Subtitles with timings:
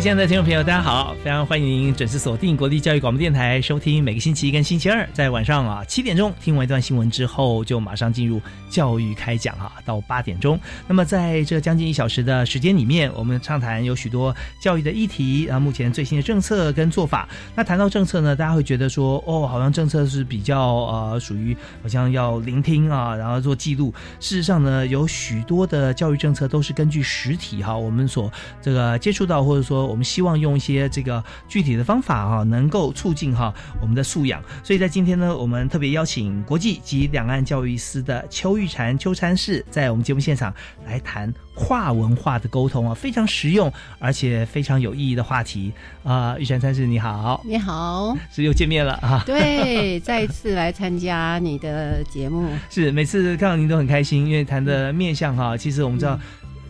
[0.00, 1.12] 亲爱的听众朋友，大家好！
[1.24, 10.58] 非常欢迎准时锁定国立教育广播电台，收听每个星期一跟星期二在晚上啊七点钟听完一段新闻之后，就马上进入教育开讲啊，到八点钟。
[10.86, 17.28] 那么在这将近一小时的时间里面，我们畅谈有许多教育的议题啊，目前最新的政策跟做法。
[17.56, 23.92] 那谈到政策呢，大家会觉得说，哦，好像政策是比较呃属于好像要聆听啊，然后做记录。
[24.20, 28.32] 事实上呢，有许多的教育政策都是根据实体哈，我们所
[28.62, 29.87] 这个接触到或者说。
[29.88, 34.42] 我们希望用一些这个具体的方法哈，能够促进哈我们的素养。
[34.62, 40.52] 所以在今天呢，我们特别邀请国际及两岸教育司的邱玉婵邱参事，在我们节目现场
[40.86, 45.72] 来谈跨文化的沟通啊，非常实用而且非常有意义的话题
[46.04, 46.36] 啊。
[46.38, 49.22] 玉婵参事你好，你好， 是又见面了啊？
[49.26, 56.18] 对，再一次来参加你的节目，是每次看到您都很开心，因为谈的面向哈，其实我们知道。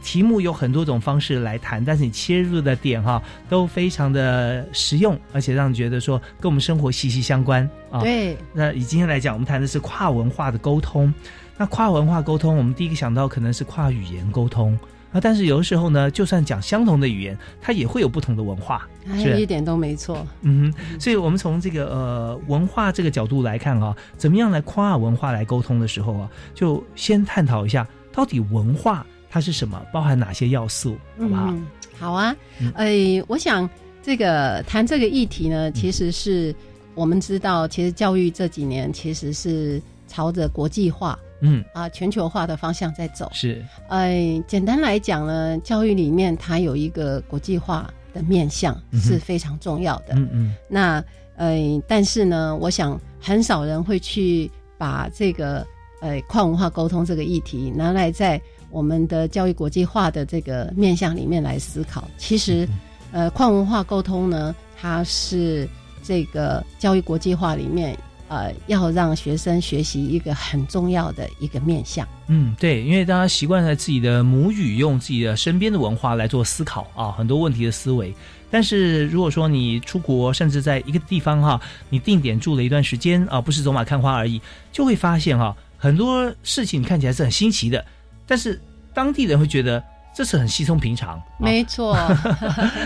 [0.08, 8.00] 题目有很多种方式来谈，但是你切入的点哈都非常的实用，而且让你觉得说跟我们生活息息相关啊。
[8.00, 11.12] 对，那以今天来讲，我们谈的是跨文化的沟通。
[11.58, 14.72] 那跨文化沟通，我们第一个想到可能是跨语言沟通
[15.12, 15.20] 啊。
[15.20, 18.88] 但是有的时候呢，就算讲相同的语言，它也会有不同的文化，
[19.18, 20.26] 是一点都没错。
[20.40, 29.04] 嗯，所以我们从这个呃文化这个角度来看啊，怎么样来跨文化来沟通的时候啊，就先探讨一下到底文化。
[29.30, 29.80] 它是什么？
[29.92, 30.96] 包含哪些要素？
[31.18, 31.54] 好不好？
[31.98, 32.34] 好啊。
[32.74, 32.88] 呃，
[33.28, 33.68] 我想
[34.02, 36.54] 这个谈这个议题呢，其实是
[36.94, 43.30] 我们知道，其实教育这几年其实是朝着国际化，嗯啊，全球化的方向在走。
[43.34, 43.62] 是。
[43.88, 50.14] 呃，简单来讲呢，教育里面它有一个国际化的面向是非常重要的。
[50.14, 50.54] 嗯嗯。
[50.68, 51.04] 那
[51.36, 55.66] 呃，但是呢，我想很少人会去把这个
[56.00, 58.40] 呃跨文化沟通这个议题拿来在。
[58.70, 62.68] 我们的教育国际化的这个面向里面来思考，其实，
[63.12, 65.68] 呃，跨文化沟通呢，它是
[66.02, 67.96] 这个教育国际化里面，
[68.28, 72.06] 呃，要让学生学习一个很重要的一个面向。
[72.26, 78.14] 嗯，对，因为大家习惯在自己的母语，用自己的身边的文化来做思考啊，很多问题的思维。
[78.50, 84.40] 但是如果说你出国，甚至在一个地方哈，你定点住了一段时间啊，不是走马看花而已，
[84.72, 87.84] 就会发现哈，很多事情看起来是很新奇的。
[88.28, 88.60] 但是
[88.92, 89.82] 当地人会觉得
[90.14, 91.94] 这是很稀松平常，没错。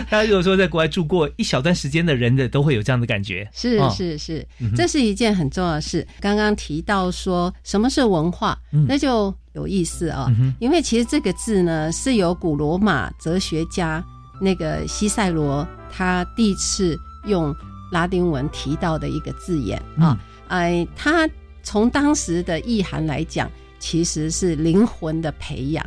[0.08, 3.48] 大家如果说在国外住过一小段时间的人的，都会有这样的感觉。
[3.52, 6.06] 是是是，这是一件很重要的事。
[6.20, 10.31] 刚刚提到说什么是文化，那就有意思啊。
[10.58, 14.04] 因为其实这个字呢，是由古罗马哲学家
[14.41, 17.54] 那个西塞罗他第一次用
[17.92, 20.19] 拉丁文提到的一个字眼啊。
[20.48, 21.26] 哎，他
[21.62, 23.50] 从当时的意涵来讲。
[23.82, 25.84] 其实是灵魂的培养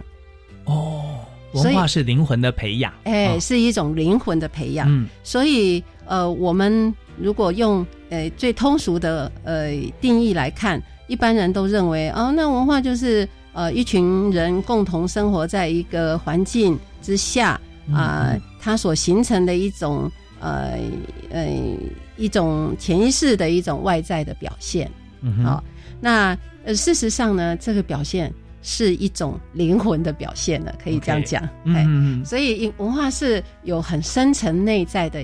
[0.65, 1.21] 哦，
[1.53, 4.85] 文化是灵魂的培养，哎，是一种灵魂的培养。
[4.89, 17.59] 嗯，所以呃，我们如果用呃最通俗的呃定义来看，一般人都认为哦，那文化就是呃一群人共同生活在一个环境之下
[17.93, 20.77] 啊，它所形成的一种呃
[21.31, 21.47] 呃
[22.17, 24.91] 一种潜意识的一种外在的表现。
[25.21, 25.63] 嗯，好，
[26.01, 26.37] 那。
[26.65, 31.47] 呃，事实上呢，这个表现是一种灵魂的表现了，可以这样讲。
[31.63, 35.23] 嗯，所以文化是有很深层内在的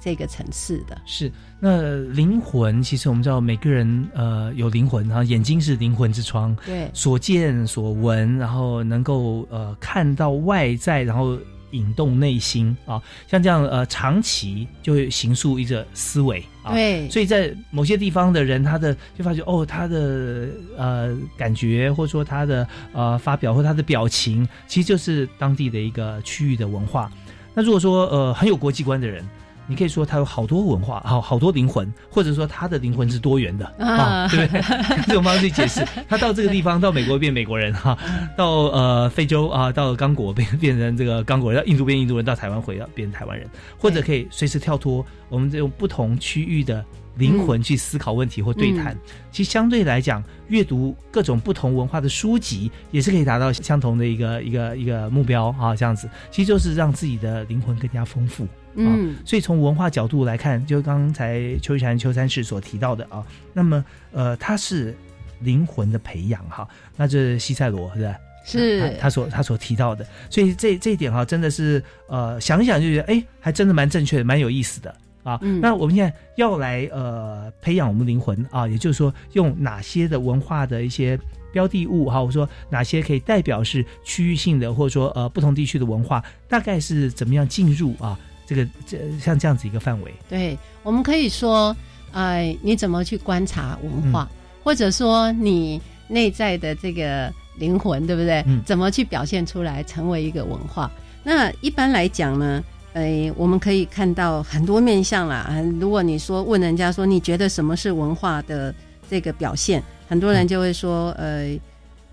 [0.00, 1.00] 这个层次的。
[1.06, 1.30] 是，
[1.60, 11.38] 那灵魂其实我们知道，每个人呃有灵魂，然后眼睛是灵魂之窗，对，所见所闻，然后能够呃看到外在，然后
[11.70, 16.72] 引动内心啊，像这样呃长期就会形塑一个思维啊。
[16.72, 27.10] 对，所以在某些地方的人，他的就发觉哦，他的呃感觉，或者说他的呃发表或他的表情，其实就是当地的一个区域的文化。
[27.54, 29.24] 那如果说呃很有国际观的人。
[29.72, 34.60] 你可以说他有好多文化，好好多灵魂，或者说他的灵魂是多元的啊，对不对？
[35.08, 37.96] 这种方式去解释，他到这个地方，到美国变美国人哈，
[38.36, 43.48] 到呃非洲啊，到刚果变变成这个刚果人，到印度变印度人，到台湾回到变成台湾人，
[43.78, 46.84] 或者可以随时跳脱我们这种不同区域的
[47.16, 48.96] 灵魂去思考问题或对谈。
[49.30, 58.46] 其实相对来讲，阅读各种不同文化的书籍，也是可以达到相同的一个一个一个目标啊，这样子，其实就是让自己的灵魂更加丰富。
[58.74, 64.96] 嗯，所以从文化角度来看，就刚才邱一禅邱三世所提到的啊，那么呃，它是
[65.40, 66.66] 灵魂的培养哈，
[66.96, 68.14] 那这西塞罗是吧？
[68.44, 75.38] 是他所他所提到的，所以这这一点哈，真的是呃想一想就觉得哎，还真的蛮正确的，蛮有意思的啊。
[75.60, 81.18] 那我们现在要来呃培养我们灵魂啊，也就是说用哪些的文化的一些
[81.52, 88.18] 标的物哈，我说哪些可以代表是区域性的，或者说呃不同地区的文化，大概是怎么样进入啊？
[88.44, 91.74] 这个这像这样子一个范围，对，我们可以说，
[92.10, 94.28] 呃，你怎么去观察文化，
[94.62, 98.44] 或者说你内在的这个灵魂，对不对？
[98.66, 100.90] 怎么去表现出来，成为一个文化？
[101.22, 102.62] 那一般来讲呢，
[102.94, 105.50] 呃，我们可以看到很多面相啦。
[105.80, 108.74] 如果你说问人家说，你觉得什么是文化的
[109.08, 109.82] 这个表现？
[110.08, 111.58] 很多人就会说，呃，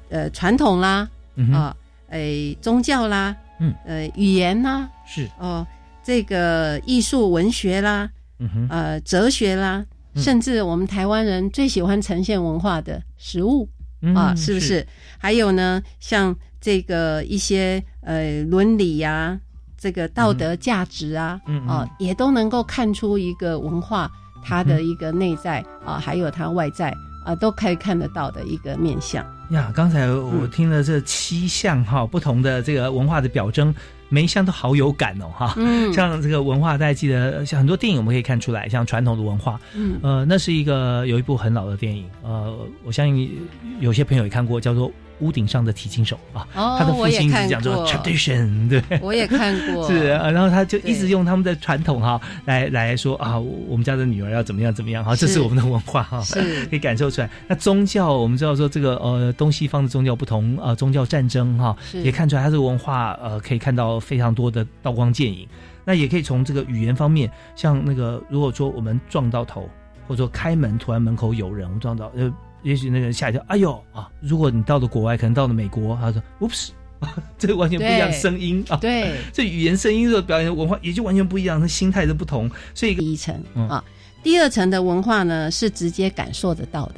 [0.10, 1.10] 呃，传统啦，
[1.54, 1.76] 啊，
[2.10, 5.66] 诶，宗教啦，嗯，呃，语言啦，是哦。
[6.02, 8.10] 这个艺术、文学啦，
[8.40, 9.86] 嗯哼呃，哲学啦，
[10.16, 13.70] 甚至我们台湾人最喜欢呈现文化的食物
[14.16, 14.88] 啊，是不是？
[15.20, 19.40] 还有呢，像这个一些呃伦理呀，
[19.80, 24.12] 这个道德价值啊，嗯啊，也都能够看出一个文化
[24.44, 26.94] 它的一个内在啊，还有它外在
[27.26, 29.72] 啊，都可以看得到的一个面相呀。
[29.76, 33.74] 刚才我听了这七项哈，不同的这个文化的表征。
[34.12, 43.40] 每一项都好有感哦，哈，嗯 像这个文化，大家记得，像很多电影我们可以看出来，像传统的文化，嗯，呃，那是一个有一部很老的电影，呃，我相信
[43.80, 44.92] 有些朋友也看过，叫做。
[45.20, 57.30] 屋顶上的提琴手啊，他的父亲是讲说 tradition，对， 我也看过， 是，然后他就一直用他们的传统哈来来说啊，我们家的女儿要怎么样怎么样，哈，这是我们的文化哈，是， 可以感受出来。
[57.48, 65.48] 那宗教，我们知道说这个呃东西方的宗教不同，呃宗教战争哈，也看出来它的文化呃可以看到非常多的刀光剑影。
[65.86, 69.68] 那也可以从这个语言方面，像那个如果说我们撞到头，
[70.08, 72.32] 或者说开门突然门口有人，我撞到呃。
[72.64, 74.10] 也许那个人吓一跳，哎呦啊！
[74.22, 76.70] 如果你到了国外，可能到了美国，他说：“Oops，
[77.38, 82.50] 这完全不一样声音啊！”对，这语言声音的表演文化也就完全不一样，那心态都不同。
[82.74, 83.36] 所以第一层
[83.70, 83.84] 啊，
[84.22, 86.96] 第二层的文化呢是直接感受得到的。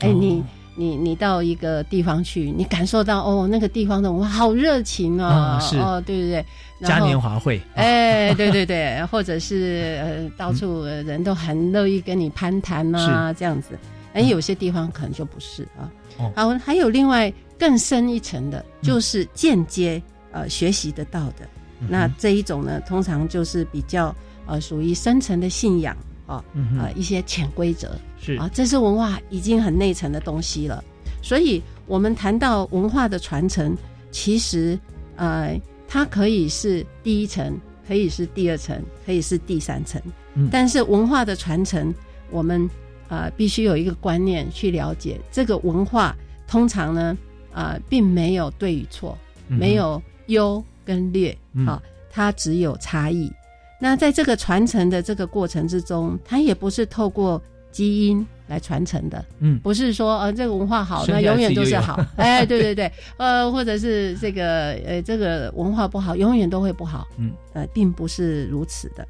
[0.00, 0.42] 哎，你
[0.74, 5.58] 你你到一个地方去，你感受到哦，那个地方的文化好热情啊！
[5.60, 6.46] 是哦，对对对，
[6.88, 13.78] 嘉年华会， 哎，对对对，或者是呃，到处人都很乐意跟你攀谈啊，这样子。
[14.14, 15.90] 哎，有些地方可能就不是啊。
[16.34, 21.48] 好，还有另外更深一层的，就是间接呃学习得到的。
[21.88, 24.14] 那这一种呢，通常就是比较
[24.46, 26.44] 呃属于深层的信仰啊，
[26.78, 30.84] 呃一些潜规则是啊，这是文化已经很内层的东西了。
[31.22, 33.76] 所以我们谈到文化的传承，
[34.10, 34.78] 其实
[35.16, 40.00] 呃它可以是第一层，可以是第二层，可以是第三层。
[40.34, 41.94] 嗯，但是文化的传承，
[42.30, 42.68] 我们。
[43.12, 46.16] 啊，必须有一个观念去了解这个文化。
[46.46, 47.18] 通常呢，
[47.52, 53.30] 啊，并没有对与错，没有优跟劣啊，它只有差异。
[53.78, 57.40] 那在这个传承的这个过程之中，它也不是透过
[57.70, 62.02] 基因来传承的，嗯，不是说呃这个文化好，那永远都是好。
[62.16, 67.06] 哎，对对对，呃，或者是这个呃这个文化不好，永远都会不好。
[67.18, 69.06] 嗯，呃，并不是如此的。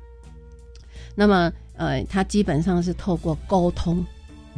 [1.14, 1.52] 那么。
[1.76, 4.04] 呃，它基本上是透过沟通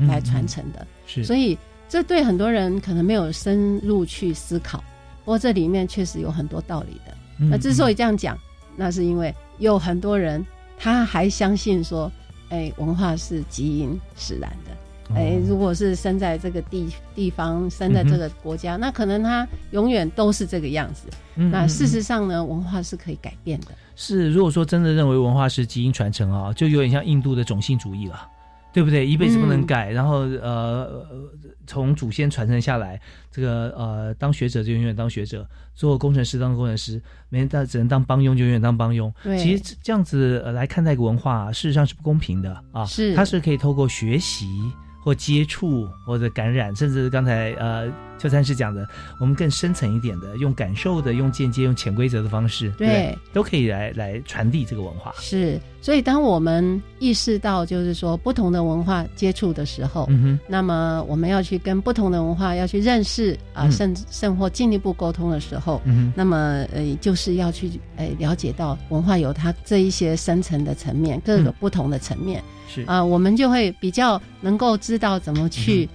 [0.08, 1.56] 来传承的，是，所以
[1.88, 4.78] 这对很多人可能没有深入去思考，
[5.24, 7.14] 不过这里面确实有很多道理的。
[7.38, 8.38] 那之所以这样讲，
[8.76, 10.44] 那是因为有很多人
[10.78, 12.10] 他还相信说，
[12.50, 21.08] 哎，文化是基因使然的，哎，如果是生在这个地地方，生在这个国家，那可能他永远都是这个样子。
[21.34, 23.68] 那事实上呢，文化是可以改变的。
[23.96, 28.28] 是，如果说真的认为文化是基因传承啊，就有点像印度的种姓主义了。
[28.74, 29.06] 对不对？
[29.06, 31.06] 一辈子不能改，然后呃，
[31.64, 39.14] 从祖先传承下来，这个呃，当学者就永远当学者，做工程师当工程师，每天当只能当帮佣就永远当帮佣。
[39.38, 42.84] 其实这样子来看待一个文化，事实上是不公平的啊。
[42.84, 44.48] 是，它是可以透过学习。
[45.04, 55.12] 或接触，或者感染，甚至刚才呃邱三师讲的，我们更深层一点的，用感受的，用间接、用潜规则的方式，对，都可以来来传递这个文化。
[55.18, 72.42] 是，所以当我们意识到，就是说不同的文化接触的时候，嗯哼，那么我们要去跟不同的文化要去认识啊，甚甚或进一步沟通的时候，嗯哼，那么呃，就是要去呃了解到文化有它这一些深层的层面，各个不同的层面。
[72.66, 72.82] 是。
[72.86, 75.86] 啊，我们就会比较能够知道怎么去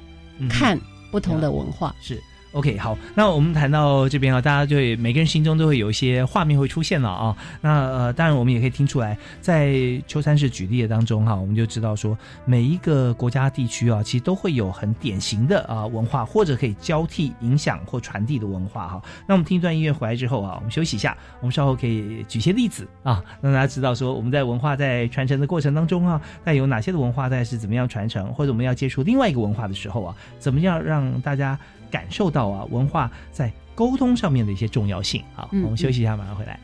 [0.48, 0.80] 看
[1.10, 1.96] 不同的文化。
[2.00, 2.22] 是。
[2.52, 7.38] OK，好，那我们谈到这边啊，大家就会每个人心中都会有一些画面会出现了啊。
[7.62, 9.72] 那呃，当然我们也可以听出来，在
[10.08, 19.02] 秋山市举例的当中哈，我们就知道说，每一个国家地区啊，其实都会有很典型的啊文化，或者可以交替影响或传递的文化哈。
[19.28, 31.56] 那我们听一段音乐回来之后啊，我们休息一下，我们稍后可以举些例子啊，让大家知道说，我们在文化在传承的过程当中啊，那有哪些的文化在是怎么样传承，或者我们要接触另外一个文化的时候啊，怎么样让大家。
[31.90, 35.24] 感受到啊，文化在沟通上面的一些重要性。
[35.34, 36.60] 好，我们休息一下，马上回来。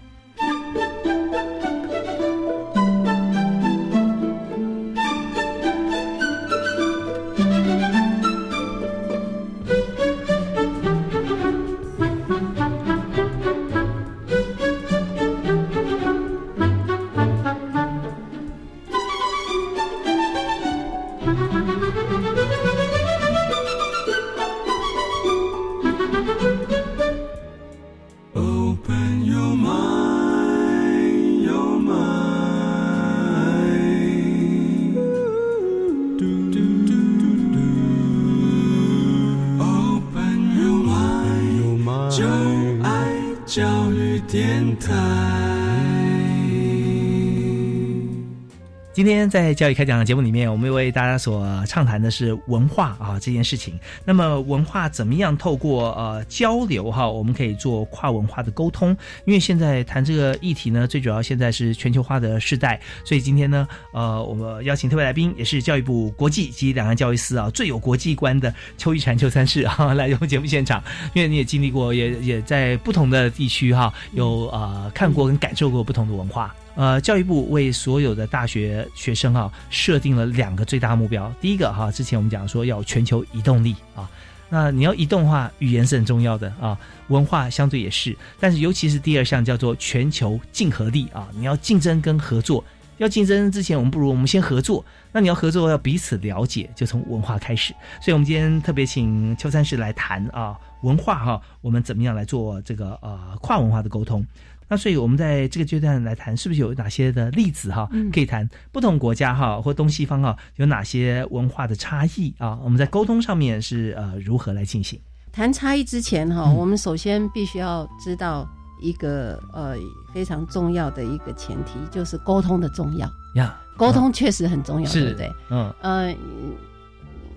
[49.06, 53.80] 今天在教育开讲的节目里面，我们为大家所畅谈的是文化啊这件事情。
[54.04, 58.98] 那么文化怎么样透过呃交流哈，我们可以做跨文化的沟通？
[59.26, 70.84] 因为现在谈这个议题呢，最主要现在是全球化的时代，所以今天呢，呃，我们邀请特别来宾，也是教育部国际及两岸教育司啊最有国际观的邱玉婵邱三世啊来我们节目现场。
[71.14, 76.52] 因为你也经历过，也也在不同的地区哈，有呃看过跟感受过不同的文化。
[76.76, 81.32] 呃，教育部为所有的大学学生啊设定了两个最大目标。
[81.40, 84.10] 第一个哈，之前我们讲说要全球移动力啊，
[84.50, 86.78] 那你要移动化，语言是很重要的啊，
[87.08, 88.16] 文化相对也是。
[88.40, 92.64] 但是尤其是第二项叫做全球竞合力啊，你要竞争跟合作。
[92.98, 94.84] 要竞争之前，我们不如我们先合作。
[95.12, 97.74] 那你要合作，要彼此了解，就从文化开始。
[98.02, 104.26] 所以，我们今天特别请邱三世来谈啊，文化哈，我们怎么样来做这个呃跨文化的沟通。
[104.68, 107.88] 那所以，我们在这个阶段来谈，是不是有哪些的例子哈？
[108.12, 112.58] 可以谈不同国家哈，或东西方哈，有哪些文化的差异啊？
[112.64, 115.00] 我们在沟通上面是呃如何来进行？
[115.32, 118.48] 谈差异之前哈，我们首先必须要知道
[118.82, 119.76] 一个呃
[120.14, 123.56] 非常重要的一个前提，就是沟通的重要呀。
[123.78, 125.32] 沟通确实很重要，对不对？
[125.50, 126.18] 嗯嗯。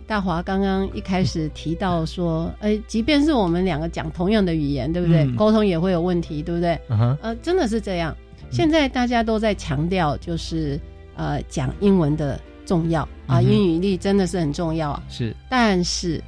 [0.08, 5.30] 大华刚刚一开始提到说，哎，即便是我们两个讲同样的语言，对不对？
[5.36, 6.80] 沟通也会有问题，对不对？
[7.20, 8.16] 呃，真的是这样。
[8.50, 10.80] 现在大家都在强调，就是
[11.14, 14.98] 呃，讲英文的重要啊，英语力真的是很重要。
[15.10, 16.24] 是，但是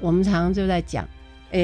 [0.00, 1.08] 我们常常就在讲，
[1.52, 1.62] 哎，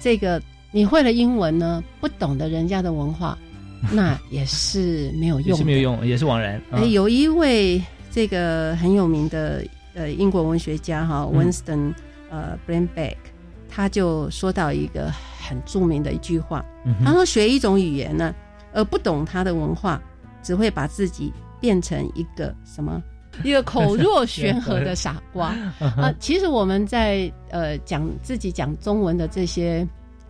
[0.00, 0.40] 这个
[0.70, 3.36] 你会了英文呢，不懂得人家的文化，
[3.92, 6.58] 那也是没有用，是没有用，也是枉然。
[6.70, 7.78] 哎，有一位
[8.10, 9.62] 这个很有名的。
[9.98, 11.92] 呃，英国文学家哈，Winston
[12.30, 13.30] 呃 b r a n b a c k
[13.68, 15.10] 他就说到一个
[15.46, 16.64] 很著名的一句话，
[17.04, 18.32] 他说：“学一种语言呢，
[18.72, 20.00] 而不懂它的文化，
[20.40, 23.02] 只会把自己变成一个什么？
[23.44, 25.48] 一个口若悬河的 傻瓜
[25.80, 29.86] 啊！”其实我们在呃讲自己讲中文的这些。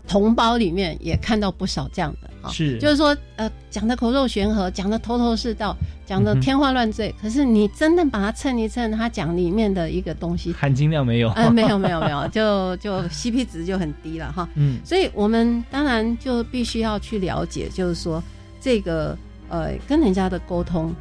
[0.09, 18.23] 同胞里面也看到不少这样的哈，是，就是说，呃，讲的口若悬河，讲的头头是道，讲的天花乱坠，可是你真的把它称一称，他讲里面的一个东西，含金量没有，呃，没有 没有没有，就就 CP 值就很低了哈，嗯，所以我们当然就必须要去了解，就是说
[18.63, 19.15] 这个
[19.51, 20.95] 呃跟人家的沟通，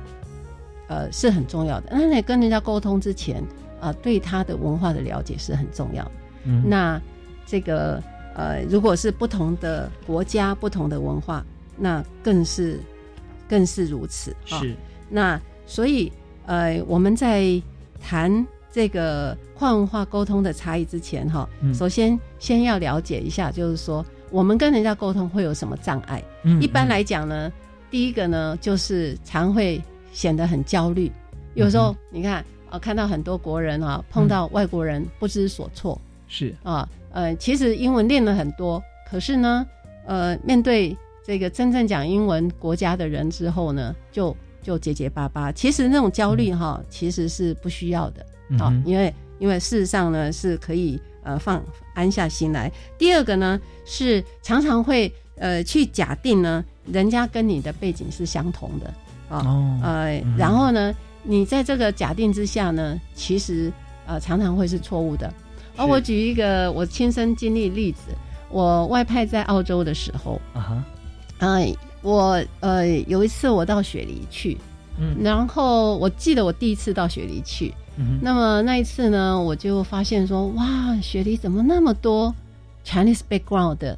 [0.89, 3.41] 呃是很重要的，那你跟人家沟通之前
[3.79, 6.11] 啊，对他的文化的了解是很重要的，
[6.43, 7.01] 嗯，那
[7.45, 8.03] 这个。
[8.37, 11.43] 呃，如果是不同的国家、不同的文化，
[11.75, 12.79] 那更是
[13.49, 14.35] 更是如此。
[14.45, 14.75] 是。
[15.09, 16.11] 那所以，
[16.45, 17.59] 呃，我们在
[17.99, 26.23] 谈这个跨文化沟通的差异之前，哈，首先先要了解一下，就是说我们跟人家沟通会有什么障碍。
[26.61, 27.51] 一般来讲呢，
[27.89, 29.81] 第一个呢，就是常会
[30.13, 31.11] 显得很焦虑。
[31.55, 35.99] 有时候你看，呃，看到很多国人啊，碰到外国人不知所措。
[36.29, 37.06] 是啊，呃，
[37.39, 39.65] 其实英文练了很多，可是呢，
[40.05, 40.95] 呃，面对
[41.25, 45.51] 这个真正讲英文国家的人之后呢，就就结结巴巴。
[45.51, 48.25] 其实那种焦虑哈，其实是不需要的
[48.59, 52.71] 啊，因为因为事实上呢，是可以呃放安下心来。
[52.97, 58.93] 第二个呢，是常常会呃去假定呢，人家跟你的背景是相同的
[59.29, 63.71] 啊，呃，然后呢，你在这个假定之下呢，其实
[64.05, 65.33] 呃常常会是错误的。
[65.77, 68.11] 而我举一个我亲身经历例子，
[68.49, 70.83] 我外派在澳洲的时候，啊哈，
[71.39, 74.57] 哎，我呃有一次我到雪梨去，
[74.99, 82.33] 嗯，然后我记得我第一次到雪梨去，嗯，那么那一次呢，我就发现说，哇，雪梨怎么那么多
[82.83, 83.97] Chinese background 的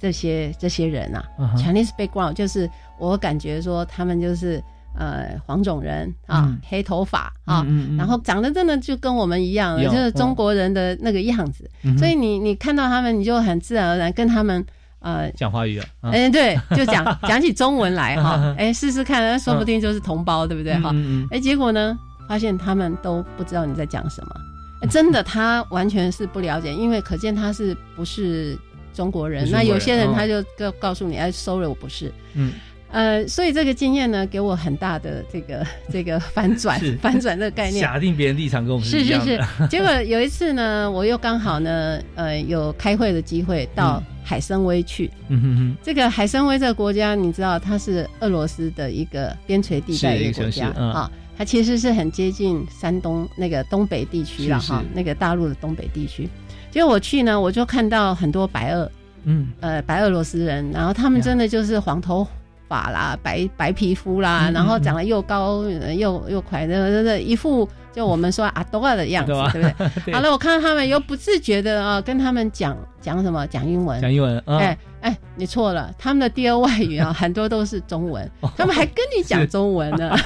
[0.00, 1.24] 这些这些人啊
[1.56, 4.62] ？Chinese background 就是我感觉说他们就是。
[4.94, 11.68] 呃，黄种人啊，黑头发啊，然后长得真的就跟我们一样，就是中国人的那个样子。
[11.98, 14.64] 所以你你看到他们，你就很自然而然跟他们
[15.00, 15.86] 呃讲华语啊。
[16.02, 18.54] 哎，对，就讲 讲起中文来哈。
[18.58, 20.94] 哎，试试看，说不定就是同胞，对不对哈？
[21.30, 24.34] 哎，结果呢，发现他们都不知道你在讲什么。
[24.90, 28.58] 真的，他完全是不了解，因为可见他是不是
[28.92, 29.48] 中国人。
[29.50, 32.12] 那有些人他就告告诉你，哎，sorry，我不是。
[32.34, 32.52] 嗯。
[32.92, 37.80] 呃，所以这个经验呢，给我很大的这个 这个反转，反转这个概念。
[37.80, 39.40] 假定别人立场跟我们是是是。
[39.68, 45.10] 结果有一次呢，我又刚好呢，呃，有开会的机会到海参崴去。
[45.28, 45.76] 嗯哼哼。
[45.82, 56.28] 这个海参崴这个国家，你知道它是俄罗斯的一个边陲地带的国家啊，它其实是很接近山东那个东北地区了哈，那个大陆的东北地区。
[56.70, 58.90] 结果我去呢，我就看到很多白俄，
[59.24, 62.28] 嗯，呃，白俄罗斯人，然后他们真的就是黄头。
[62.72, 70.14] 发啦，白白皮肤啦，然后长得又高又又快，那那一副就我们说阿多尔的样子，对不 对？
[70.14, 80.16] 好了，我看到他们又不自觉的啊，跟他们讲讲什么，讲英文，讲英文，哎哎，你错了，他们的第二外语啊， 很多都是中文，他们还跟你讲中文呢。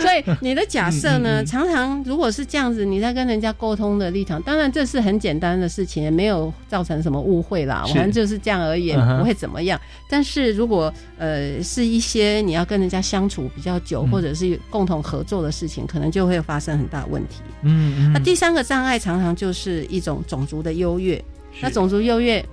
[0.00, 9.78] 所以你的假设呢，常常如果是这样子，你在跟人家沟通的立场，当然这是很简单的事情，也没有造成什么误会啦，反正就是这样而已，不会怎么样。
[10.08, 17.42] 但是如果呃是一些你要跟人家相处比较久，或者是共同合作的事情，可能就会发生很大问题。
[17.62, 21.22] 嗯，那第三个障碍常常就是一种种族的优越。
[21.60, 22.44] 那种族优越，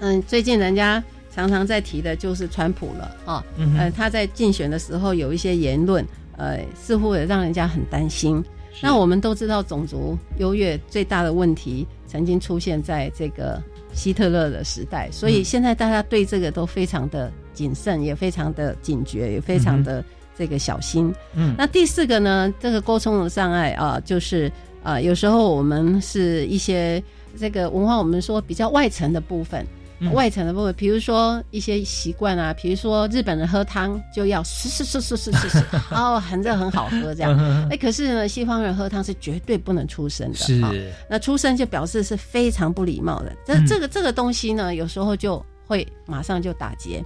[0.00, 1.02] 嗯，最近人家。
[1.34, 3.44] 常常在提的就是川普了啊，
[3.76, 6.06] 呃，他在竞选的时候有一些言论，
[6.36, 8.40] 呃，似乎也让人家很担心。
[8.80, 13.60] 那我们都知道，种族优越最大的问题曾经出现在这个
[13.92, 20.04] 希特勒的时代，所以现在大家对这个都非常的谨慎，也非常的警觉，也非常的
[20.38, 21.12] 这个小心。
[21.34, 24.48] 嗯，那第四个呢，这个沟通的障碍啊，就是
[24.84, 27.02] 啊，有时候我们是一些
[27.38, 29.66] 这个文化，我们说比较外层的部分。
[30.12, 37.38] 外层的部分，比如说一些习惯啊，比如说日本人喝汤就要是是是是是是是，然 后很热很好喝这样。
[37.70, 40.36] 哎，可是呢，西方人喝汤是绝对不能出声的。
[40.36, 43.32] 是，那出声就表示是非常不礼貌的。
[43.46, 47.02] 这这个这个东西呢，有时候就会马上就打结。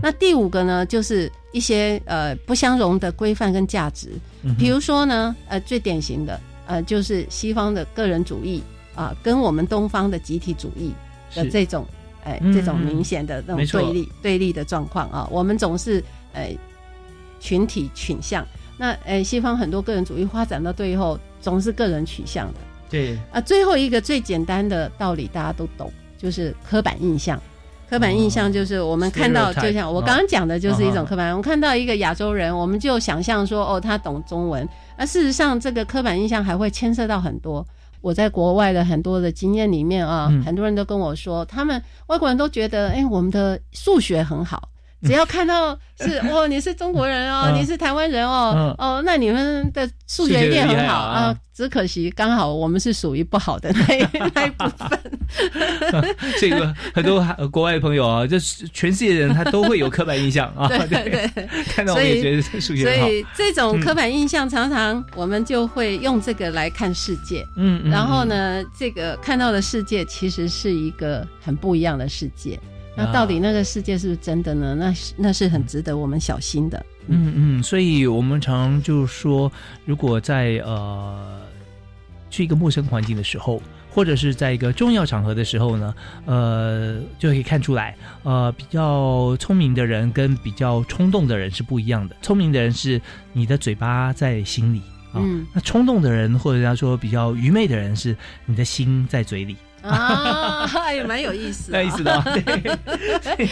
[0.00, 4.10] 那第五个呢，就是一些呃不相容的规范跟价值。
[4.56, 8.62] 比如说呢，呃，最典型的呃就是西方的个人主义
[8.98, 10.92] 啊，跟我们东方的集体主义
[11.34, 11.86] 的这种。
[12.24, 16.02] 哎，这种明显的那种对立对立的状况啊，我们总是
[16.34, 16.54] 哎
[17.40, 18.44] 群体取向。
[18.76, 22.60] 那哎，西方很多个人主义发展到最后，总是个人取向的。
[22.90, 27.40] 对啊，最后一个最简单的道理大家都懂，就是刻板印象。
[27.88, 31.30] 刻板印象就是我们看到，就像我刚刚讲的，就是一种刻板。
[31.30, 34.68] 我们看到一个亚洲人，我们就想象说，哦，他懂中文。
[34.98, 37.66] 而事实上，这个刻板印象还会牵涉到很多。
[38.00, 44.68] 我在国外的很多的经验里面啊，很多人都跟我说，他们外国人都觉得，哎，我们的数学很好。
[45.02, 51.36] 只要看到是哦，你是中国人哦，你是台湾人哦，哦，那你们的数学一定很好啊。
[51.54, 54.88] 只可惜刚好我们是属于不好的那 那一部分。
[56.40, 60.68] 这个很多国外朋友啊，就是全世界人他都会有刻板印象啊。
[60.68, 63.04] 对对对，看到我也觉得数学好。
[63.04, 67.44] 所以这种刻板印象常常我们就会用这个来看世界。
[67.56, 72.58] 嗯，然后呢，这个看到的世界其实是一个很不一样的世界。
[72.98, 74.74] 那到底那个世界是不是真的呢？
[74.74, 76.84] 那是那是很值得我们小心的。
[77.06, 79.50] 嗯嗯，所以我们常就说，
[79.86, 81.40] 如果在呃
[82.28, 83.62] 去一个陌生环境的时候。
[83.90, 85.92] 或者是在一个重要场合的时候呢，
[86.24, 92.14] 呃，就可以看出来，呃，比较聪明的人跟比较冲动的人是不一样的。
[92.22, 93.00] 聪明的人是
[93.32, 94.82] 你的嘴巴在心里
[95.12, 95.20] 啊，
[95.52, 99.56] 那冲动的人或者要说比较愚昧的人是你的心在嘴里。
[99.82, 102.22] 啊，也蛮有意思，有意思的。
[103.36, 103.46] 对，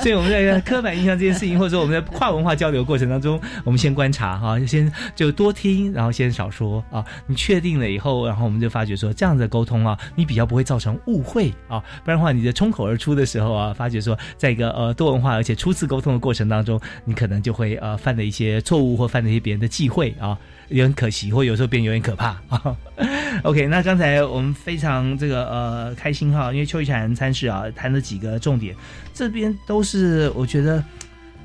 [0.00, 7.04] 所以我们在刻板印象这件事情，或者说我们在跨文化交流过程当中，我们先观察哈，先就多听，然后先少说啊。
[7.26, 11.82] 你确定了以后，然后我们就发觉说，这样的沟通啊，你比较不会造成误会啊。
[12.04, 20.38] 不然的话，你的冲口而出的时候啊，发觉说，在一个呃多文化而且初次沟通的过程当中，你可能就会呃犯了一些错误，或犯了一些别人的忌讳啊。
[20.68, 22.76] 有点可惜，或有时候变有点可怕啊。
[23.44, 28.74] OK，那刚才我们非常这个呃开心哈，因为邱玉婵参事啊谈了几个重点，
[29.14, 30.82] 这边都是我觉得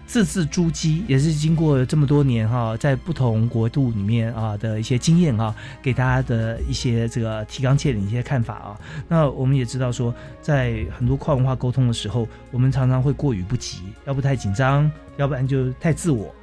[0.08, 8.80] 字字珠玑，也是经过这么多年哈，在不同国度里面啊的一些经验哈，给大家的一些这个提纲挈领一些看法啊。
[9.08, 16.34] 那我们也知道说，在很多跨文化沟通的时候，我们常常会过于不及，要不太紧张，要不然就太自我。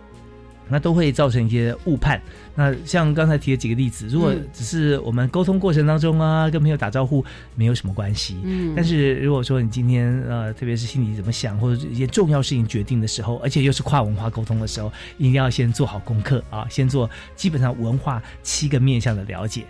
[0.71, 2.21] 那都会造成一些误判。
[2.55, 8.37] 那像刚才提的几个例子，如果只是我们沟通过程当中啊，跟朋友打招呼没有什么关系。
[8.45, 8.73] 嗯。
[8.77, 19.65] 但是如果说你今天呃，特别是心里怎么想，或者一些重要事情决定的时候，而且又是跨文化沟通的时候，一定要先做好功课啊，先做基本上文化七个面向的了解。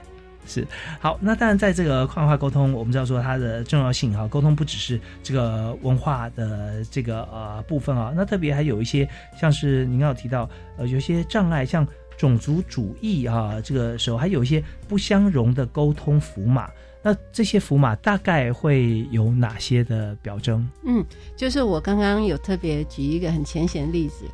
[0.47, 0.67] 是
[0.99, 4.27] 好，那当然，在这个跨文化沟通，我们知道说它的重要性哈。
[4.27, 9.09] 沟通不只是这个文化的这个呃部分啊，那特别还有一些
[9.41, 16.71] 像是您刚有提到呃，有些障碍，像种族主义啊，这个时候还有一些不相容的沟通符码。
[17.03, 20.69] 那这些符码大概会有哪些的表征？
[20.85, 21.03] 嗯，
[21.35, 24.27] 就是我刚刚有特别举一个很浅显的例子。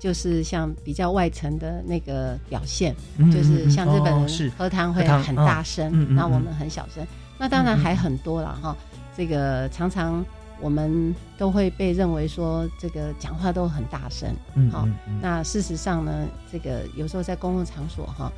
[0.00, 2.96] 就是像比较外层的那个表现，
[3.30, 7.06] 就是像日本人喝汤会很大声，那我们很小声。
[7.38, 8.74] 那当然还很多了哈。
[9.14, 10.24] 这个常常
[10.58, 14.34] 我们都会被认为说这个讲话都很大声，
[14.72, 14.88] 好。
[15.20, 18.32] 那事实上呢，这个有时候在公共场所哈，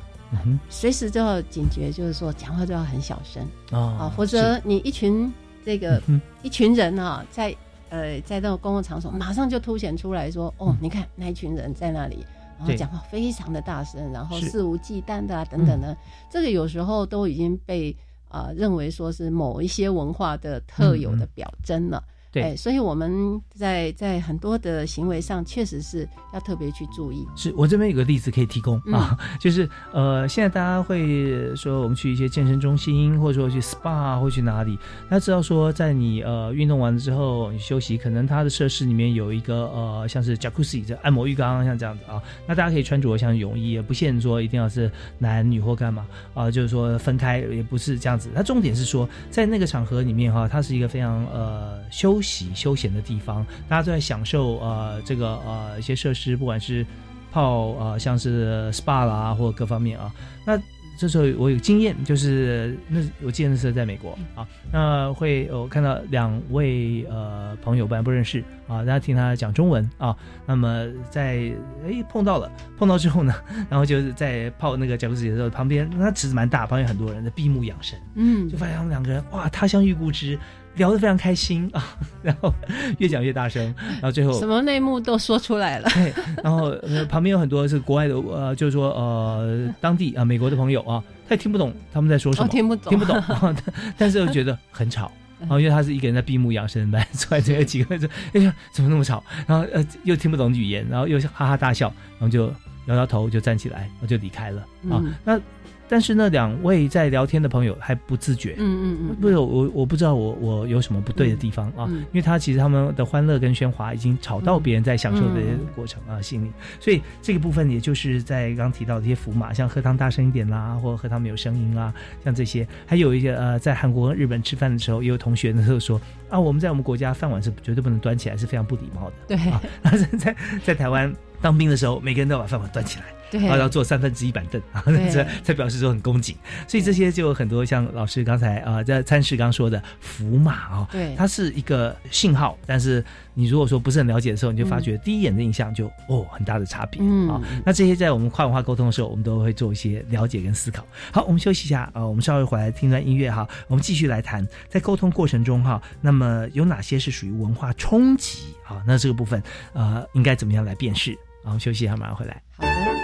[0.69, 5.31] 随时都要警觉，就是说讲话都要很小声啊，否则你一群
[5.65, 6.01] 这个
[6.41, 7.55] 一群人啊在。
[7.93, 12.25] 呃，在那种公共场所，马上就凸显出来说：“哦，你看那一群人在那里，
[12.57, 15.95] 然后讲话非常的大声，然后肆无忌惮的啊，等等的，
[16.27, 17.95] 这个有时候都已经被
[18.29, 22.03] 啊认为说是某一些文化的特有的表征了。”
[22.33, 27.27] 对，所以我们在在很多的行为上，确实是要特别去注意。
[27.35, 34.75] 是我这边有个例子可以提供啊，就是呃，现在大家会说我们去一些健身中心，或者说去 SPA 或去哪里，
[35.07, 48.31] 大家知道说在你呃运动完了之后你休息，可能它的设施里面有一个呃像是 Jacuzzi 这按摩浴缸，像这样子啊，那大家可以穿着像泳衣，也不限说一定要是男女或干嘛啊，就是说分开也不是这样子。
[48.33, 52.22] 它重点是说在那个场合里面哈，它是一个非常呃休。
[52.23, 56.83] 息休闲的地方，大家都在享受呃这个呃一些设施，不管是
[57.31, 60.11] 泡呃像是 SPA 啦，或者各方面啊。
[60.45, 60.57] 那
[60.95, 71.51] 这时候我有经验，就是那我记得那时候在美国啊，那会我看到两位呃朋友本来不认识啊，大家听他讲中文啊，那么在
[71.83, 73.33] 哎碰到了，碰到之后呢，
[73.71, 80.37] 然后就是在泡那个脚趾的时候，旁边那池子蛮大，旁边很多人在闭目养神，嗯，就发现他们两个人哇，他乡遇故知。
[80.75, 82.53] 聊得非常开心啊， 然后
[82.97, 85.89] 越讲越大声，然后最后什么内幕都说出来了。
[85.93, 86.71] 对，然后
[87.07, 93.55] 旁边有很多是国外的，呃，就是说呃，当地啊，美国的朋友啊，他也听不懂他们在说什么，听不懂，听不懂，
[93.97, 99.23] 但是又觉得很吵，然后因为他是一个人在闭目养神，来出来这个几个人，哎呀，怎么那么吵？
[99.45, 102.47] 然后呃，又听不懂语言，然后又哈哈大笑，然后就
[102.87, 105.03] 摇摇头就站起来，然后就离开了啊。
[105.23, 105.39] 那。
[105.87, 115.41] 但是那两位在聊天的朋友还不自觉，嗯嗯嗯，不是我我不知道我我有什么不对的地方啊，因为他其实他们的欢乐跟喧哗已经吵到别人在享受的
[115.75, 121.93] 过程啊心里，所以这个部分也就是在刚提到的这些符码，像喝汤大声一点啦，或者喝汤没有声音啦，
[122.23, 133.05] 像这些，还有一些呃，在韩国、日本吃饭的时候，也有同学那时候说啊，我们在我们国家饭碗是绝对不能端起来，是非常不礼貌的，对，但是在在台湾当兵的时候，每个人都要把饭碗端起来。
[133.39, 136.35] 然后要坐三分之一板凳 啊，这才表示说很恭敬。
[136.67, 142.57] 所以这些就有很多像老师刚才啊在参事刚说的符码啊，对，它是一个信号。
[142.65, 147.41] 但是你如果说不是很了解的时候，你就发觉第一眼的印象就哦很大的差别啊。
[147.65, 150.85] 那这些在我们跨文化沟通的时候，我们都会做一些了解跟思考。
[151.11, 153.47] 好，我们休息一下啊，我们稍微回来听段音乐哈。
[153.67, 158.83] 我们继续来谈在沟通过程中哈，那么有哪些是属于文化冲击啊？
[158.85, 159.41] 那这个部分
[159.73, 161.13] 呃应该怎么样来辨识？
[161.43, 162.41] 好，我们休息一下，马上回来。
[162.57, 163.02] 好的。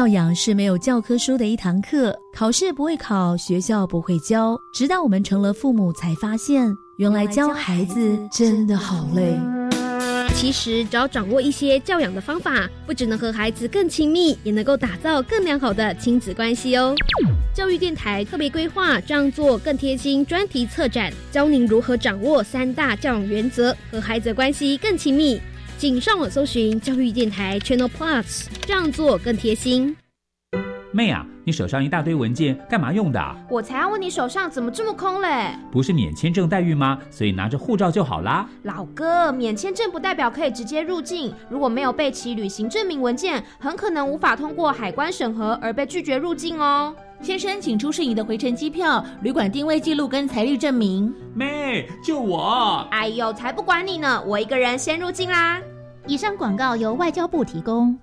[0.00, 9.38] 教养是没有教科书的一堂课，考试不会考，学校不会教，直到我们成了父母，才发现原来教孩子真的好累。
[10.34, 16.94] 其实，只要掌握一些教养的方法，不只能和孩子更亲密，也能够打造更良好的亲子关系哦。
[17.52, 25.38] 教育电台特别规划这样做更贴心专题策展，教您如何掌握三大教养原则，和孩子关系更亲密。
[25.80, 29.96] 请上网搜寻教育电台 Channel Plus，这样做更贴心。
[30.92, 33.36] 妹啊，你手上一大堆文件，干嘛用的？
[33.48, 35.56] 我才要问你手上怎么这么空嘞？
[35.72, 36.98] 不是免签证待遇吗？
[37.10, 38.46] 所以拿着护照就好啦。
[38.64, 46.94] 老哥，免签证不代表可以直接入境，如果没有备齐旅行证明文件，很可能无法通过海关审核而被拒绝入境哦。
[47.22, 51.10] 先生，请出示你的回程机票、旅馆定位记录跟财力证明。
[51.34, 52.86] 妹，救我！
[52.90, 55.58] 哎呦，才不管你呢，我一个人先入境啦。
[56.06, 57.96] 以上广告由外交部提供。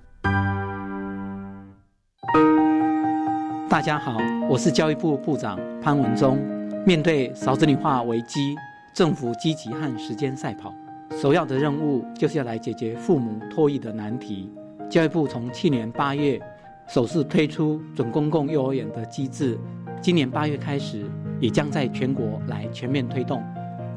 [3.68, 4.18] 大家好，
[4.50, 6.38] 我是教育部部长潘文忠。
[6.86, 8.56] 面对少子女化危机，
[8.94, 10.74] 政府积极和时间赛跑，
[11.12, 14.50] 首要的任务就是要来解决父母脱育的难题。
[14.90, 16.40] 教育部从去年八月
[16.88, 19.60] 首次推出准公共幼儿园的机制，
[20.02, 21.06] 今年八月开始，
[21.40, 23.44] 也将在全国来全面推动，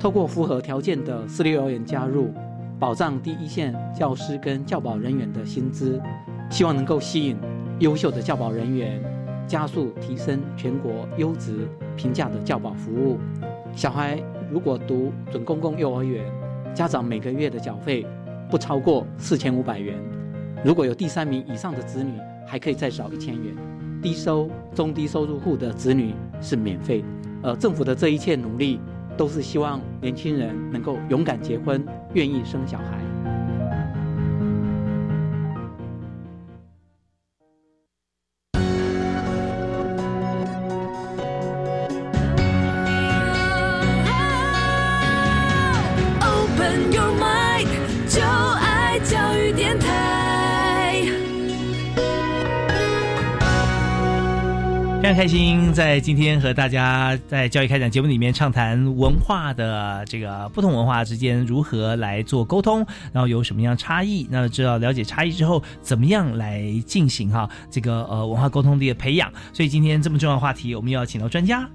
[0.01, 2.33] 透过符合条件的私立幼儿园加入。
[2.81, 6.01] 保障第一线教师跟教保人员的薪资，
[6.49, 7.37] 希望能够吸引
[7.79, 8.99] 优秀的教保人员，
[9.47, 13.19] 加速提升全国优质平价的教保服务。
[13.77, 14.19] 小孩
[14.51, 16.25] 如果读准公共幼儿园，
[16.75, 18.07] 家长每个月的缴费
[18.51, 19.95] 不超过四千五百元。
[20.65, 22.15] 如果有第三名以上的子女，
[22.47, 23.55] 还可以再少一千元。
[24.01, 27.05] 低收、中低收入户的子女是免费。
[27.43, 28.81] 而政府的这一切努力。
[29.17, 33.10] 都是希望年轻人能够勇敢结婚，愿意生小孩。
[55.21, 62.79] 开心，在今天和大家在教育开展节目里面畅谈文化的这个不同文化之间如何来做沟通，
[63.13, 64.27] 然后有什么样差异？
[64.31, 69.31] 那知道了解差异之后，怎么样来进行哈这个呃文化沟通的一个培养？
[69.53, 71.69] 所以今天这么重要的话题，我们要请到专家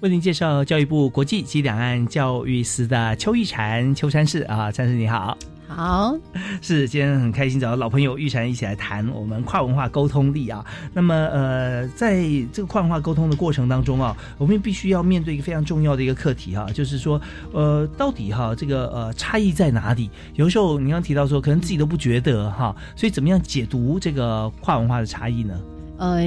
[0.00, 5.36] 为您介绍教育部国际及两岸教育司的邱玉婵邱参事啊，参事你好。
[5.68, 6.16] 好，
[6.62, 10.64] 是今天很开心找到老朋友玉婵一起来谈我们跨文化沟通力啊。
[10.92, 17.20] 那么呃，在这个跨文化沟通的过程当中啊，我们必须要面对一个非常重要的一个课题哈，就是说
[17.52, 20.08] 呃，到底哈这个呃差异在哪里？
[20.34, 25.60] 有时候你刚提到说，可能自己都不觉得哈，所以怎么样解读这个跨文化的差异呢？
[25.98, 26.20] 呃，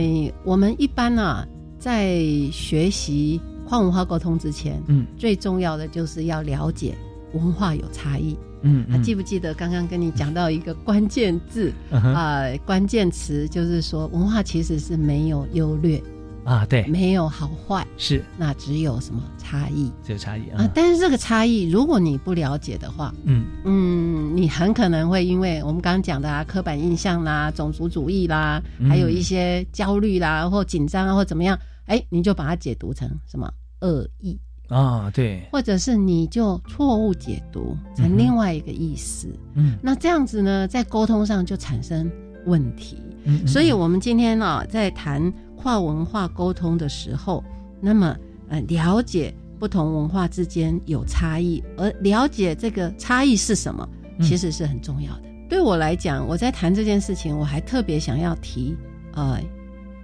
[0.44, 1.48] 我们一般呢
[1.78, 2.20] 在
[2.52, 6.94] 学习跨文化沟通之前，嗯，最重要的就是要了解
[7.34, 8.38] 文化有差异。
[8.62, 12.44] 嗯，还记不记得刚刚跟你讲到一个关键字啊？
[12.66, 16.02] 关键词就是说，文化其实是没有优劣
[16.44, 19.92] 啊，对，没有好坏，是那只有什么差异？
[20.04, 20.70] 只有差异啊。
[20.74, 34.40] 但是这个差异，如果你不了解的话，嗯嗯，你很可能会因为我们刚刚讲的啊，刻板印象啦、种族主义啦，还有一些焦虑啦或紧张啊或怎么样，哎，你就把它解读成什么恶意。
[34.70, 42.10] 啊，对，或者是你就错误解读成另外一个意思，嗯，那这样子呢，在沟通上就产生
[42.46, 42.98] 问题。
[43.26, 47.44] 嗯，所以我们今天呢，在谈跨文化沟通的时候，
[47.82, 48.16] 那么
[48.48, 53.88] 呃，了解不同文化之间有差异，而了解这个差异是什么，
[54.22, 55.24] 其实是很重要的。
[55.50, 58.78] 对我来讲，我在谈这件事情，我还特别想要提
[59.16, 59.40] 呃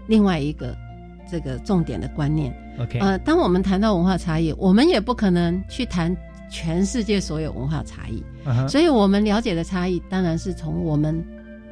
[0.08, 0.76] 另外一个
[1.30, 2.54] 这个重点的观念。
[2.80, 6.16] OK，呃，当我们谈到文化差异，我们也不可能去谈
[6.50, 8.24] 全世界所有文化差异，
[8.68, 11.24] 所以我们了解的差异，当然是从我们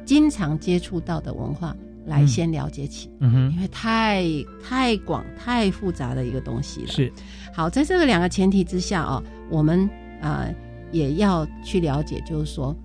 [0.04, 4.24] 经常接触到的文化来先了解起，嗯哼，因为太
[4.62, 6.88] 太广、太复杂的一个东西了。
[6.88, 7.12] 是，
[7.52, 9.88] 好，在这个两个前提之下啊，我们
[10.20, 10.46] 啊
[10.90, 12.76] 也要去了解，就是说，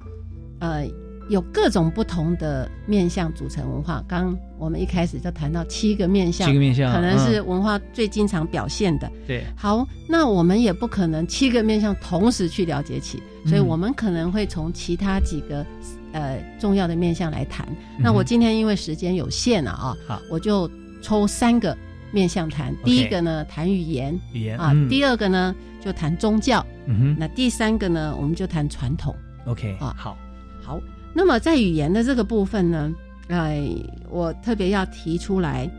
[0.59, 0.85] 呃，
[1.29, 4.03] 有各种不同的面向组成文化。
[4.07, 9.09] 刚我们一开始就谈到七个面相，七个面相可能是文化最经常表现的。
[9.25, 15.65] 对，好，那我们也不可能七个面相同时去了解起，所以我们可能会从其他几个
[16.11, 17.65] 呃重要的面相来谈。
[17.97, 20.69] 那我今天因为时间有限了啊，好，我就
[21.01, 21.75] 抽三个
[22.11, 22.75] 面相谈。
[22.83, 29.15] 第一个呢，谈语言，语言啊；第二个呢，就谈宗教，嗯哼；那第三个呢，我们就谈传统。
[29.45, 30.17] OK，啊，好，
[30.61, 30.81] 好。
[31.11, 32.91] 那么在语言的这个部分呢，
[33.29, 33.63] 哎，
[34.09, 35.69] 我特别要提出来，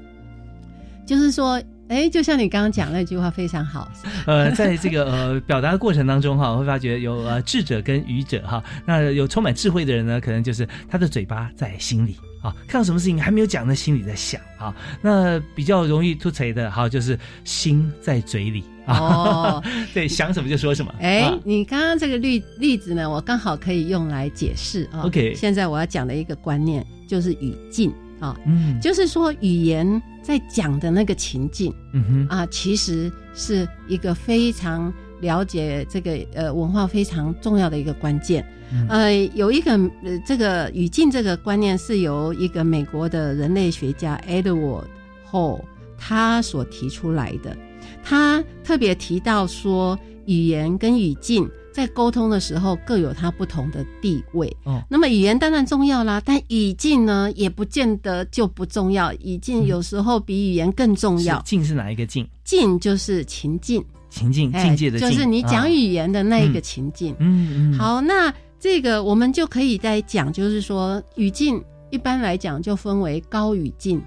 [1.05, 3.91] 就是说，哎，就像你刚刚讲那句话非常好，
[4.27, 12.17] 呃，在这个呃 表达的过程当中哈，我会发觉有呃智者跟愚者哈，那有充满智慧的人呢，可能就是他的嘴巴在心里。
[12.43, 18.65] 啊，看到什么事情还没有讲，那心里在想啊，那比较容易突锤的哈，就是心在嘴里。
[18.87, 19.63] 哦，
[19.95, 20.93] 对，想什么就说什么。
[21.01, 25.03] 哎，你刚刚这个例例子呢，我刚好可以用来解释啊。
[25.03, 38.45] OK，现在我要讲的一个观念就是语境啊，嗯，就是说语言在讲的那个情境，嗯哼啊，其实是一个非常了解这个呃文化非常重要的一个关键。
[38.89, 39.73] 呃，有一个
[40.05, 44.85] 呃这个语境这个观念是由一个美国的人类学家 Edward
[45.31, 45.61] Hall
[45.99, 47.57] 他所提出来的。
[48.05, 54.57] 他特别提到说，语言跟语境在沟通的时候各有它不同的地位。
[54.65, 59.13] 哦，那么语言当然重要啦，但语境呢也不见得就不重要。
[59.15, 61.41] 语境有时候比语言更重要。
[61.43, 62.27] 境是哪一个境？
[62.45, 67.17] 境就是情境，情境境界的境，就是你讲语言的那一个情境。
[67.21, 67.79] 嗯嗯。
[67.79, 74.03] 好，那这个我们就可以再讲，就是说语境一般来讲就分为高语境。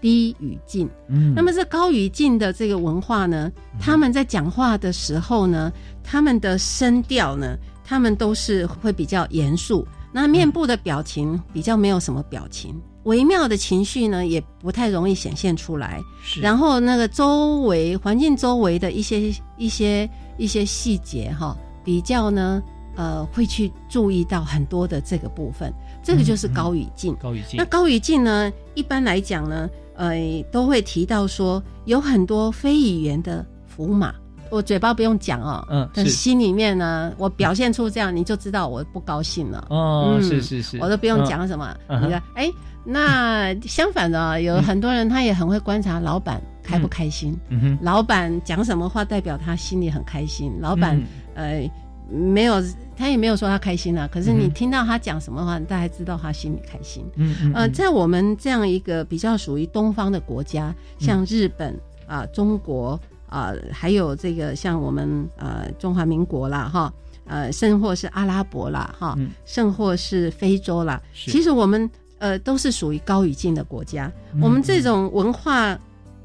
[0.00, 5.72] 低语境，嗯，那么这高语境的这个文化呢，他们在讲话的时候呢，
[6.04, 16.00] 他们的声调呢，他们都是会比较严肃，那面部的表情比较没有什么表情，微妙的情绪呢，也不太容易显现出来。
[16.22, 22.62] 是，然后那个周围环境周围的一些一些一些细节哈，比较呢，
[22.96, 27.16] 呃，会去注意到很多的这个部分，这个就是高语境。
[27.16, 27.56] 高语境。
[27.56, 29.68] 那高语境呢，一般来讲呢。
[30.00, 30.14] 呃，
[30.52, 34.14] 都会提到说有很多非语言的符码，
[34.50, 39.66] 我嘴巴不用讲哦，嗯，但心里面呢，我表现出这样，你就知道我不高兴了。
[39.70, 41.76] 哦，是是是，我都不用讲什么。
[41.88, 42.50] 你看，哎，
[42.84, 47.36] 那相反的，有很多人他也很会观察老板开不开心。
[47.48, 50.52] 嗯哼，老板讲什么话，代表他心里很开心。
[50.60, 51.00] 老板，
[51.34, 51.70] 呃。
[52.10, 52.54] 没有，
[52.96, 54.08] 他也没有说他开心啊。
[54.10, 57.04] 可是你听到他讲什么话，大家知道他心里开心。
[57.16, 57.52] 嗯嗯。
[57.52, 66.92] 呃，在我们这样一个比较属于东方的国家，像日本啊、中国啊，还有这个像我们呃中华民国啦，哈，
[67.26, 71.88] 呃，甚或是阿拉伯啦，哈，甚或是非洲啦，其实我们
[72.18, 74.10] 呃都是属于高语境的国家。
[74.40, 75.78] 我们这种文化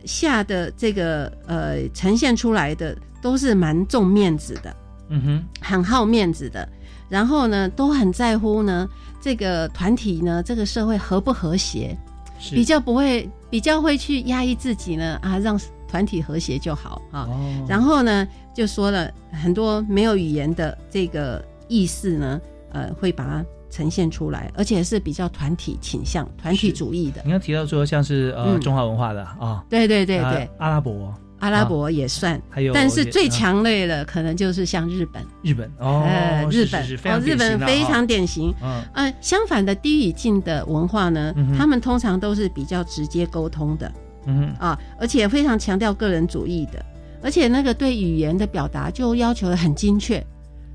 [0.06, 4.76] 下的这个呃呈现出来的，都是蛮重面子的。
[5.10, 6.68] 嗯哼，很好面子的，
[7.10, 8.90] 然后呢，都很在乎呢，
[9.22, 11.96] 这个团体呢，这个社会和不和谐，
[12.52, 15.60] 比较不会，比较会去压抑自己呢，啊，让
[15.94, 17.30] 团体和谐就好啊。
[17.68, 27.22] 然后呢，就说了很多没有语言的这个意识呢，呃，会把它呈现出来，而且是比较团体倾向、团体主义的。
[27.24, 31.14] 你刚提到说，像是呃中华文化的啊，对对对对，阿拉伯。
[31.40, 35.22] 阿拉伯也算，还有，但是最强烈的可能就是像日本。
[35.42, 38.54] 日本哦，日本哦，日本非常典型。
[38.94, 43.92] 嗯，相反的低语境的文化呢，他们通常都是比较直接沟通的。
[44.26, 46.84] 嗯啊，而且非常强调个人主义的，
[47.22, 50.26] 而且那个对语言的表达就要求的很精确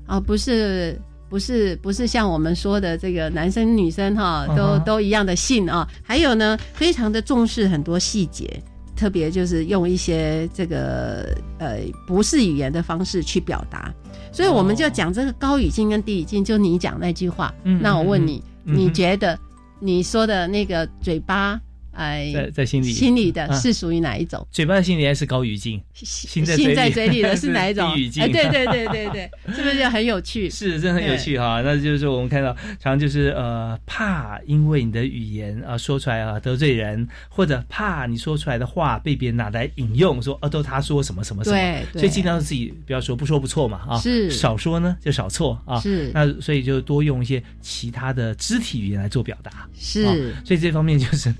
[0.05, 8.61] 啊，不是不是不是像我们说的这个男生女生哈都都一样的性啊，还有呢，非常的重视很多细节。
[8.95, 13.89] 特别就是用一些这个呃不是语言的方式去表达，
[14.29, 16.43] 所以我们就讲这个高语境跟低语境。
[16.43, 19.39] 就你讲那句话，那我问你，你觉得
[19.79, 21.57] 你说的那个嘴巴？
[21.99, 24.47] 哎，在在心里，心里的是属于哪一种？
[24.51, 26.55] 嘴巴的心里还是高语境，心在
[26.89, 27.91] 嘴里的是哪一种？
[27.93, 28.23] 低语境。
[28.23, 30.47] 哎，对对对对对，是不是就很有趣？
[30.49, 31.61] 是，真的很有趣哈。
[31.61, 41.55] 那就是说，我们看到常常就是呃，怕因为你的语言啊说出来啊得罪人，或者怕你说出来的话被别人拿来引用，说哦都他说什么什么什么，
[41.93, 46.11] 对，所以尽量自己不要说，不说不错嘛啊，是少说呢就少错啊，是。
[46.13, 50.33] 那所以就多用一些其他的肢体语言来做表达，是。
[50.45, 51.33] 所以这方面就是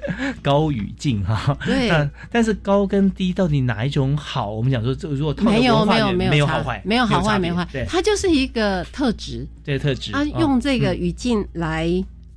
[0.49, 1.23] 高语境。
[1.63, 4.49] 对，但是高跟低到底哪一种好？
[4.49, 10.11] 我们讲说，这如果没有没有没有好坏，没有好坏没坏，对，它就是一个特质，对特质。
[10.11, 11.87] 它，用这个语境来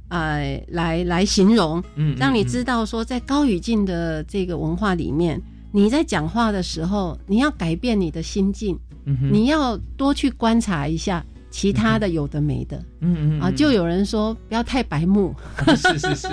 [0.08, 5.40] 呃来来形容，嗯，让你知道说在高语境的这个文化里面，
[5.72, 11.24] 你在讲话的时候，你要改变你的心境，嗯你要多去观察一下。
[11.52, 15.32] 其他的有的没的，嗯嗯啊，就有人说不要太白目，
[15.76, 16.28] 是是是，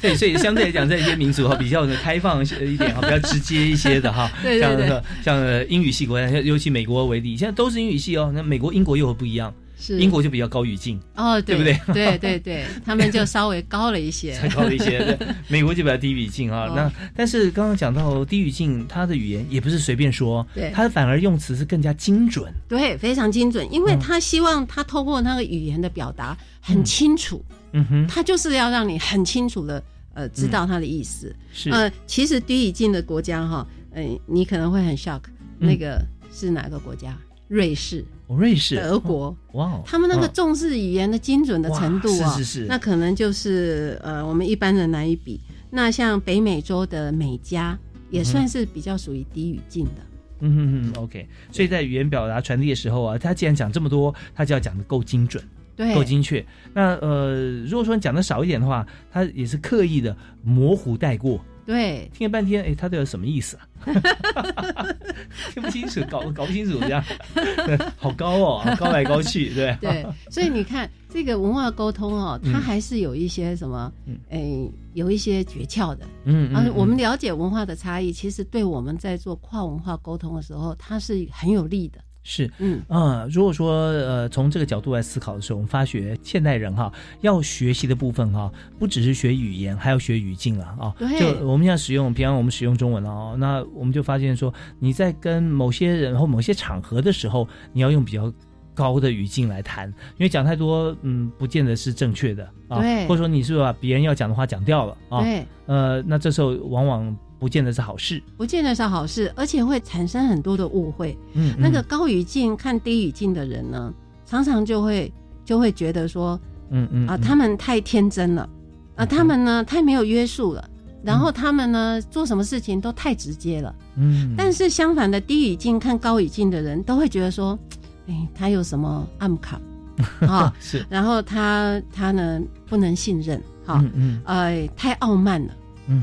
[0.00, 5.38] 对，所以相对来讲，这些民族哈比较的开放一点哈，比较直接一些的哈， 对对对，像
[5.68, 9.52] 英语系国家，尤其美国为例，现在都是英语系哦，那美国、英国又不一样。
[9.80, 11.80] 是英国就比较高语境哦，对不对？
[11.92, 14.98] 对对对， 他们就稍微高了一些， 才高了一些。
[15.16, 16.70] 对，美国就比较低语境啊。
[16.76, 31.34] 那但是刚刚讲到低语境，它的语言也不是随便说，对，它反而用词是更加精准，对，非常精准，因为他希望他透过那个语言的表达很清楚，嗯哼，他就是要让你很清楚的呃知道他的意思。
[31.52, 35.22] 是呃，其实低语境的国家哈，呃，你可能会很 shock，
[35.58, 37.16] 那个是哪个国家？
[37.48, 38.04] 瑞士。
[38.36, 45.40] 瑞士、德国，哇，他们那个重视语言的精准的程度啊，是是是，那可能就是呃，我们一般人难以比。
[45.70, 47.78] 那像北美洲的美加，
[48.10, 50.02] 也算是比较属于低语境的。
[50.40, 51.28] 嗯哼哼，OK。
[51.52, 55.42] 所以在语言表达传递的时候啊，他既然讲这么多，他就要讲的够精准，
[55.76, 56.44] 对，够精确。
[56.72, 61.44] 那呃，如果说你讲的少一点的话，他也是刻意的模糊带过。
[61.70, 63.62] 对，听了半天，哎，他都有什么意思啊？
[65.54, 67.04] 听不清楚，搞搞不清楚，这样，
[67.96, 69.76] 好高哦，高来高去， 对。
[69.80, 73.92] 对，所以你看这个文化沟通哦，它还是有一些什么，
[74.30, 76.04] 哎，有一些诀窍的。
[76.24, 76.72] 嗯嗯。
[76.74, 82.00] 我们了解文化的差异，其实对我们在做跨文化沟通的时候，它是很有利的。
[82.22, 86.92] 是，嗯啊，如果说呃从这个角度来思考的时候，我们发觉现代人哈
[87.22, 90.94] 要学习的部分哈，不只是学语言，还要学语境了啊。
[91.18, 98.30] 就我们现在使用，平常我们使用中文了哦，那我们就发现说，你在跟某些人或某些场合的时候，你要用比较
[98.74, 102.80] 高的语境来谈，因为讲太多，嗯，不见得是正确的啊。
[102.80, 105.22] 对，或者说你是把别人要讲的话讲掉了啊。
[105.22, 107.16] 对，呃，那这时候往往。
[107.40, 111.16] 不见得是好事，不见得是好事，而且会产生很多的误会。
[111.32, 113.92] 嗯，那个高语境看低语境的人呢，
[114.26, 115.10] 常常就会
[115.42, 116.38] 就会觉得说，
[116.68, 118.46] 嗯嗯啊，他们太天真了，
[118.94, 120.68] 啊，他们呢太没有约束了，
[121.02, 123.74] 然后他们呢做什么事情都太直接了。
[123.96, 127.58] 嗯，但是相反的，低语境看高语境的人都会觉得说，
[128.06, 129.58] 哎，他有什么暗卡
[130.28, 130.54] 啊？
[130.60, 135.54] 是，然后他他呢不能信任，哈，嗯，哎，太傲慢了，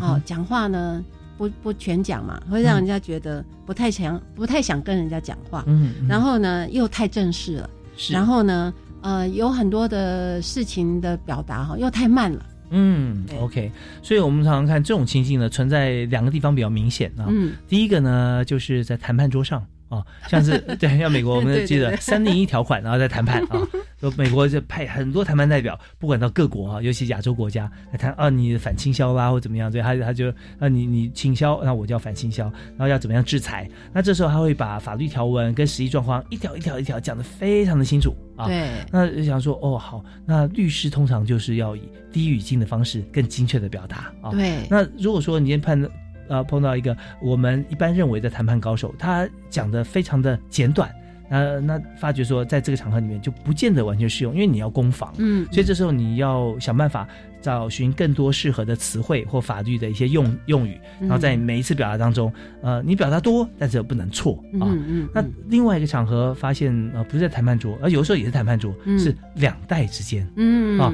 [0.01, 1.05] 哦，讲话呢。
[1.37, 5.63] 不不全讲嘛，会让人家觉得不太想不太想跟人家讲话。
[5.67, 7.69] 嗯，然后呢又太正式了，
[8.09, 12.45] 然后呢呃有很多的事情的表达哈又太慢了。
[12.69, 13.71] 嗯，OK，
[14.01, 17.25] 所以我们常常看这种情境呢存在两个地方比较明显啊。
[17.29, 19.65] 嗯，第一个呢就是在谈判桌上。
[19.89, 23.67] 哦，像是 对，像美国，我们记得三零一条款，然后在谈判啊，
[23.99, 30.29] 说 美国就派很多谈判代表，不管到各国啊，尤其亚洲国家来谈啊，你反倾销啦或怎么样，所以他他就
[30.59, 32.43] 啊，你你倾销，那我就要反倾销，
[32.77, 33.69] 然后要怎么样制裁？
[33.93, 38.45] 那这时候他会把法律条文跟实际状况一条一条一条讲得非常的清楚啊。
[38.47, 41.81] 对，那就想说哦好，那律师通常就是要以
[42.11, 44.31] 低语境的方式更精确的表达啊。
[44.31, 45.81] 对，那如果说你今天判
[46.27, 50.89] 呃，碰到一个我们一般认为的谈判高手，他讲的非常的简短，
[51.29, 57.07] 呃，那发觉说在这个场合里面就不见得完全适用，因为你要攻防，嗯，所以这时候你要想办法
[57.41, 64.65] 找寻更多适合的词汇或法律的一些用用语，然后在每一次表达当中，呃，你表达多，但是不能错啊。
[64.67, 70.79] 嗯那另外一个场合发现，呃，不是在谈判桌，而有时候也是谈判桌，是两代之间，嗯。
[70.79, 70.93] 啊。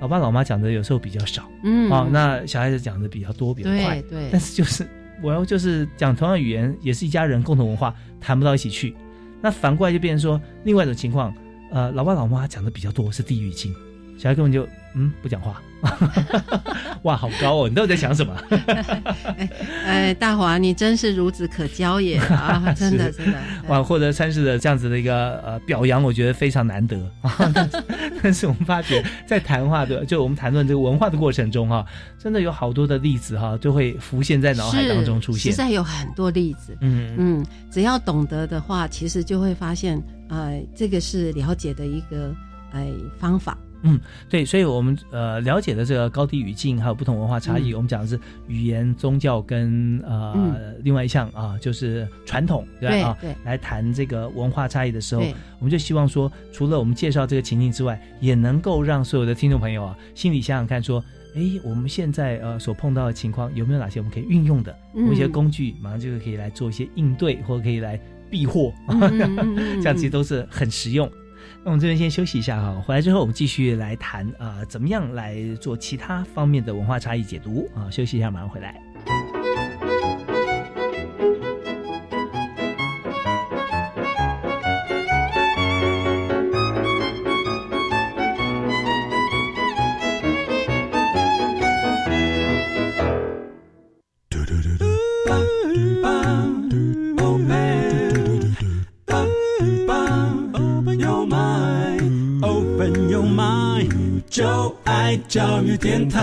[0.00, 4.86] 老爸老妈讲的有时候比较少，嗯，啊，那小孩子讲的比较多，比较快，对，但是就是
[5.22, 8.96] 我要就是讲同样语言，也是一家人共同文化，谈不到一起去。
[9.42, 11.34] 那反过来就变成说，另外一种情况，
[11.70, 13.74] 呃，老爸老妈讲的比较多，是地域性，
[14.18, 15.60] 小孩根本就嗯不讲话。
[17.04, 17.68] 哇，好高哦！
[17.70, 18.36] 你到底在想什么？
[19.86, 22.62] 哎，大华，你真是孺子可教也啊！
[22.76, 27.32] 真的，真的哇，获得参事的这样子的一个呃表扬，我觉得非常难得啊。
[28.22, 31.84] 但是我们发觉，在谈话的就我们谈论这个文化的过程中哈，
[32.18, 35.50] 真的有好多的例子哈，就会浮现在脑海当中出现。
[35.50, 42.34] 实在有很多例子，嗯嗯，只要懂得的话，其实就会发现，呃，这个是了解的一个
[42.72, 42.86] 呃
[43.18, 43.56] 方法。
[43.82, 53.08] 嗯，对，所以我们呃了解的这个高低语境还有不同文化差异，我们讲的是语言、宗教跟呃另外一项啊，就是传统，对吧？
[53.08, 55.22] 啊，来谈这个文化差异的时候，
[55.58, 61.02] 我们就希望说，除了我们介绍这个情境之外，也能够让所有的听众朋友啊，心里想想看，说，
[61.34, 68.72] 哎，我们现在呃所碰到的情况有没有哪些我们可以运用的，有一些工具，马上就可以来做一些应对，或者可以来避祸，
[69.80, 71.10] 这样其实都是很实用。
[71.62, 77.90] 那我们这边先休息一下哈，回来之后我们继续来谈啊，怎么样来做其他方面的文化差异解读啊？
[77.90, 78.89] 休息一下，马上回来。
[105.90, 106.22] 电台。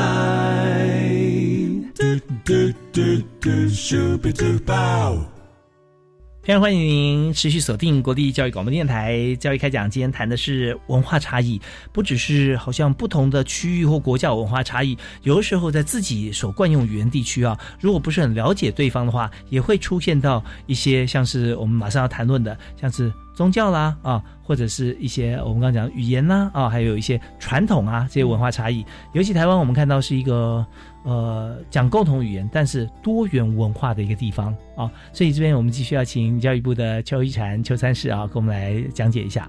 [6.41, 9.89] 非常欢迎您持续锁定国立教育广播电台教育开讲。
[9.89, 11.59] 今天谈的是文化差异，
[11.91, 23.11] 不只是好像不同的区域或国家文化差异，有的时候在自己所惯用语言地区啊，如果不是很了解对方的话，也会出现到一些像是我们马上要谈论的，像是。
[23.37, 28.83] 宗教啦啊，或者是一些我们刚刚讲语言啦啊，还有一些传统啊这些文化差异。
[29.13, 30.65] 尤其台湾，我们看到是一个
[31.03, 34.89] 呃讲共同语言，但是多元文化的一个地方啊。
[35.13, 39.47] 所以这边我们继续要请教育部的邱一婵邱三世啊，跟我们来讲解一下。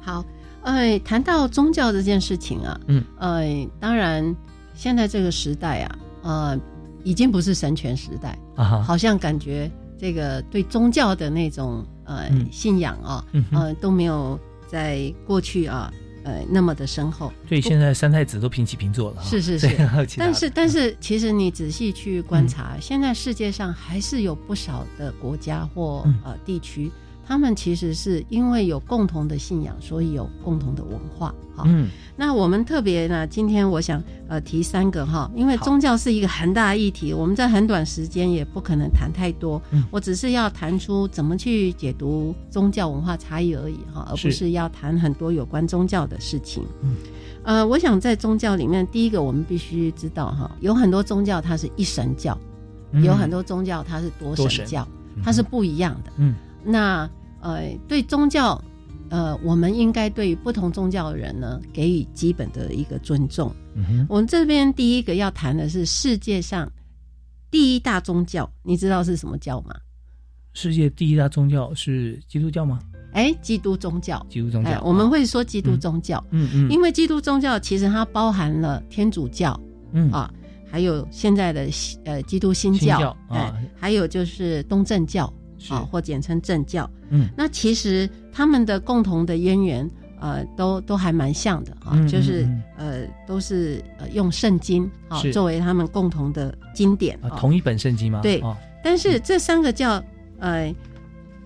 [0.00, 0.24] 好，
[0.62, 3.44] 呃，谈到宗教这件事情啊，嗯，呃，
[3.78, 4.34] 当然
[4.74, 6.60] 现在这个时代啊，呃，
[7.04, 11.86] 已经不是神权时代啊，好像感觉这个对宗教的那种。
[12.16, 15.92] 呃，信仰啊，呃，都没有在过去啊，
[16.24, 17.32] 呃，那么的深厚。
[17.48, 19.22] 所以现在三太子都平起平坐了。
[19.22, 19.68] 是是是。
[20.16, 26.90] 但是但是，其实你仔细去观察，现在世界上还是有不少的国家或呃地区。
[27.26, 31.34] 他们其实是因为有共同的信仰，所以有共同的文化。
[31.54, 39.60] 好，嗯，那我们特别呢，今天我想呃提三个哈，因为宗教是一个很大议题，我们在很短时间也不可能谈太多。
[39.70, 46.64] 嗯，我只是要谈出怎么去解读宗教文化差异而已哈，而不是要谈很多有关宗教的事情。
[46.82, 46.96] 嗯，
[47.44, 52.36] 呃，我想在宗教里面，第一个我们必须知道哈，有很多宗教它是一神教，
[53.02, 54.88] 有很多宗教它是多神教，
[55.22, 56.12] 它是不一样的。
[56.16, 56.34] 嗯。
[56.64, 57.08] 那
[57.40, 58.62] 呃，对宗教，
[59.10, 63.52] 呃，我们应该对不同宗教的人呢，给予基本的一个尊重。
[64.08, 66.70] 我们这边第一个要谈的是世界上
[67.50, 69.74] 第一大宗教，你知道是什么教吗？
[70.54, 72.78] 世界第一大宗教是基督教吗？
[73.12, 79.58] 哎，基督宗教，基督宗教，我们会说基督宗教，嗯嗯，因为基督宗教其实它包含了天主教，
[79.92, 80.32] 嗯啊，
[80.70, 81.68] 还有现在的
[82.04, 85.32] 呃基督新教，哎，还有就是东正教。
[85.70, 86.88] 啊，或简称正教。
[87.10, 89.90] 嗯，那其实他们的共同的渊源，
[90.20, 97.18] 呃，都都还蛮像的啊，就是呃，都是呃用圣经啊作为他们共同的经典。
[97.22, 98.20] 啊同一本圣经吗？
[98.22, 98.42] 对。
[98.82, 100.02] 但是这三个教，
[100.38, 100.74] 呃，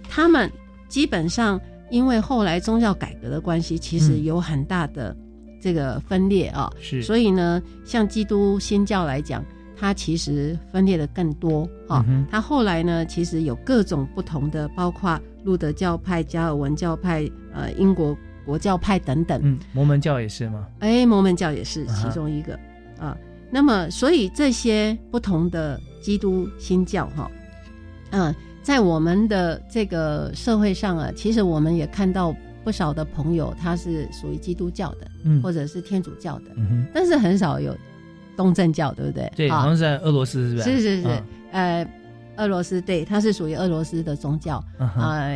[0.08, 0.50] 他们
[0.88, 1.60] 基本上
[1.90, 5.14] 因为后来宗教改革的关系，其实有很大的
[5.60, 6.72] 这个分裂啊。
[6.80, 7.02] 是。
[7.02, 9.44] 所以呢，像基督新教来讲。
[9.78, 18.16] 它其实分裂的更多啊，它后来呢，其实有各种不同的，包括路德教派、加尔文教派、呃，英国
[18.46, 19.38] 国教派等等。
[19.44, 20.66] 嗯，摩门教也是吗？
[20.80, 22.58] 哎，摩门教也是其中一个
[22.98, 23.16] 啊。
[23.50, 27.30] 那么，所以这些不同的基督新教哈，
[28.10, 37.76] 嗯，在我们的这个社会上啊，其实我们也看到不少的朋友，他是属于基督教的，嗯，或者是天主教的，嗯但是很少有。
[38.36, 39.32] 东正教对不对？
[39.34, 40.70] 对，好像在俄罗斯是不是？
[40.70, 41.22] 是是是，
[41.52, 41.88] 呃，
[42.36, 44.62] 俄罗斯对，它是属于俄罗斯的宗教。
[44.78, 45.26] 啊，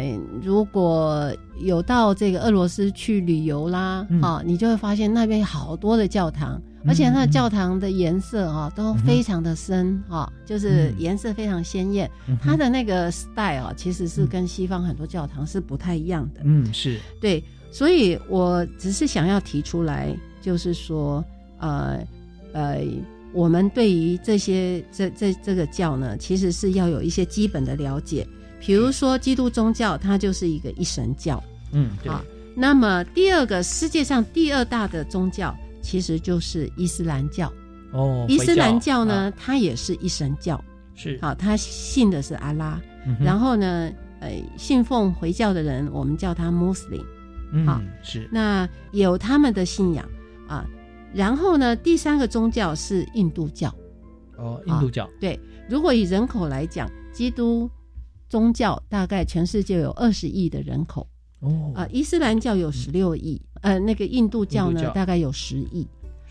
[0.43, 12.11] 如果有到这个俄罗斯去旅游啦，啊，你就会发现那边好多的教堂，而且它的教堂的颜色啊都非常的深哈，就是颜色非常鲜艳。
[12.43, 16.43] 它的那个 style 啊，其实是跟西方很多教堂是不太一样的。
[16.45, 17.43] 嗯，是对，
[17.73, 21.25] 所以我只是想要提出来，就是说，
[21.61, 21.99] 呃。
[22.53, 22.85] 呃，
[23.33, 28.27] 我们对于这些这这这个教呢，其实是要有一些基本的了解。
[28.59, 31.43] 比如说，基督宗教它就是一个一神教，
[31.73, 32.23] 嗯，啊，
[32.55, 37.51] 那么第二个世界上第二大的宗教其实就是伊斯兰教。
[37.93, 40.63] 哦，伊斯兰教呢，它也是一神教，
[40.95, 42.79] 是好，它信的是阿拉。
[43.19, 43.91] 然后呢，
[44.21, 47.03] 呃，信奉回教的人，我们叫他穆斯林。
[47.53, 48.29] 嗯，是。
[48.31, 50.20] 那有他们的信仰啊。
[51.15, 53.75] 然后呢，第三个宗教是印度教。
[54.37, 55.09] 哦，印度教。
[55.21, 55.39] 对，
[55.69, 57.69] 如果以人口来讲，基督
[58.29, 61.07] 宗教大概全世界有二十亿的人口。
[61.41, 61.73] 哦。
[61.75, 65.87] 啊，伊斯兰教有十六亿，呃，那个印度教呢，大概有十亿。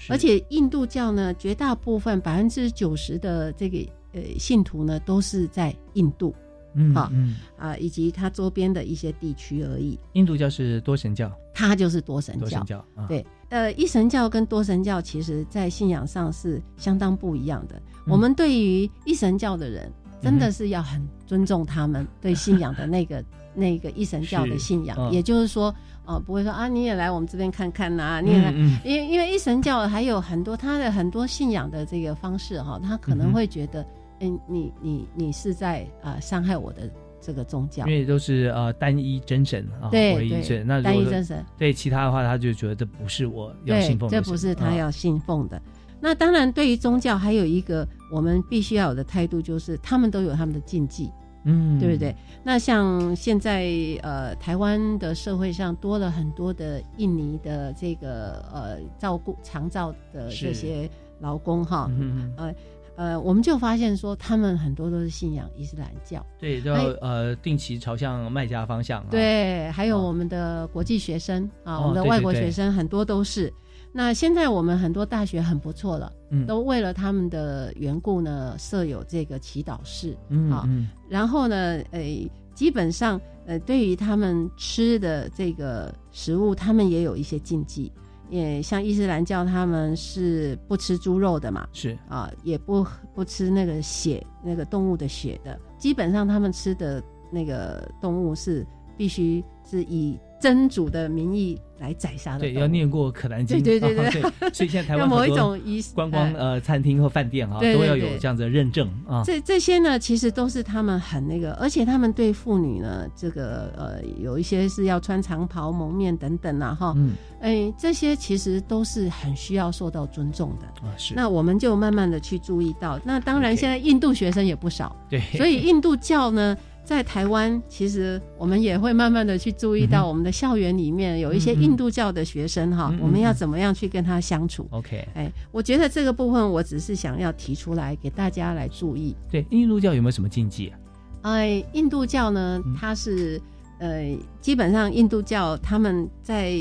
[0.07, 3.77] 而且印度教呢，绝大部分百分之九十的这个
[4.13, 6.33] 呃信徒呢，都是在印度。
[6.73, 7.11] 嗯，好，
[7.57, 9.99] 啊，以及它周边的一些地区而已。
[10.13, 12.39] 印度教是多神教，它就是多神教。
[12.39, 17.81] 多神教，对，呃，一神教跟多神教其实在信仰上是相当不一样的。
[18.07, 19.91] 我们对于一神教的人，
[20.21, 23.23] 真的是要很尊重他们 对信仰的那个
[23.53, 25.73] 那个一神教的信仰，也就是说。
[26.05, 28.51] 哦，不会说啊，你也来我们这边看看呐，你也来，
[28.83, 33.85] 因为因为一神教还有很多他的很多信仰的这个方式哈，他可能会觉得，
[34.19, 36.89] 嗯，你你你是在啊伤害我的
[37.21, 45.61] 这个宗教，因为都是呃单一真神啊，唯一真，那单一真神，对其他的话，他就觉得这不是我要信奉的，这不是他要信奉的。
[46.01, 51.11] 那当然，对于宗教还有一个我们必须要有的态度，就是他们都有他们的禁忌。
[51.45, 52.13] 嗯，对不对？
[52.43, 60.89] 那像现在呃，台湾的社会上多了很多的印尼的这个呃照顾长照的这些
[61.21, 62.53] 劳工哈，嗯呃
[62.99, 69.01] 呃，我们就发现说他们很多都是信仰伊斯兰教，对，要呃定期朝向卖家方向。
[69.09, 73.53] 对，还有我们的国际学生啊，我们的外国学生很多都是。
[73.93, 80.67] 那现在我们很多大学很不错了，嗯，都为了他们的缘故呢，设有这个祈祷室，嗯啊，
[81.07, 87.89] 然后呢，诶，基本上，呃，对于他们吃的这个食物，他们也有一些禁忌，
[88.29, 98.65] 也像伊斯兰教，他们是不吃猪肉的嘛，是啊，也不不吃那个血，那个动物的血的，基本上他们吃的那个动物是
[98.95, 100.17] 必须是以。
[100.41, 104.21] 真主的名义来宰杀的，对，要念过《可兰经》，对对对对，
[104.53, 105.57] 所以现在台湾 很多
[105.93, 109.23] 观光呃餐厅和饭店啊，都要有这样子的认证啊。
[109.25, 117.11] 这这些呢，其实都是他们很那个，而且他们对妇女呢，这个呃，有一些是要穿长袍蒙面等等啊，哈，嗯，
[117.41, 120.67] 哎，这些其实都是很需要受到尊重的。
[120.87, 120.93] 啊。
[120.97, 126.57] 是，那我们就慢慢的去注意到，那当然现在印度学生也不少，对，所以印度教呢。
[126.89, 139.15] 在台湾，其实我们也会慢慢的去注意到，我们的校园里面有一些印度教的学生哈，我们要怎么样去跟他相处？OK，哎，我觉得这个部分我只是想要提出来给大家来注意。
[139.29, 140.79] 对，印度教有没有什么禁忌啊？
[141.21, 143.39] 哎，印度教呢，它是
[143.77, 146.55] 呃，基本上印度教他们在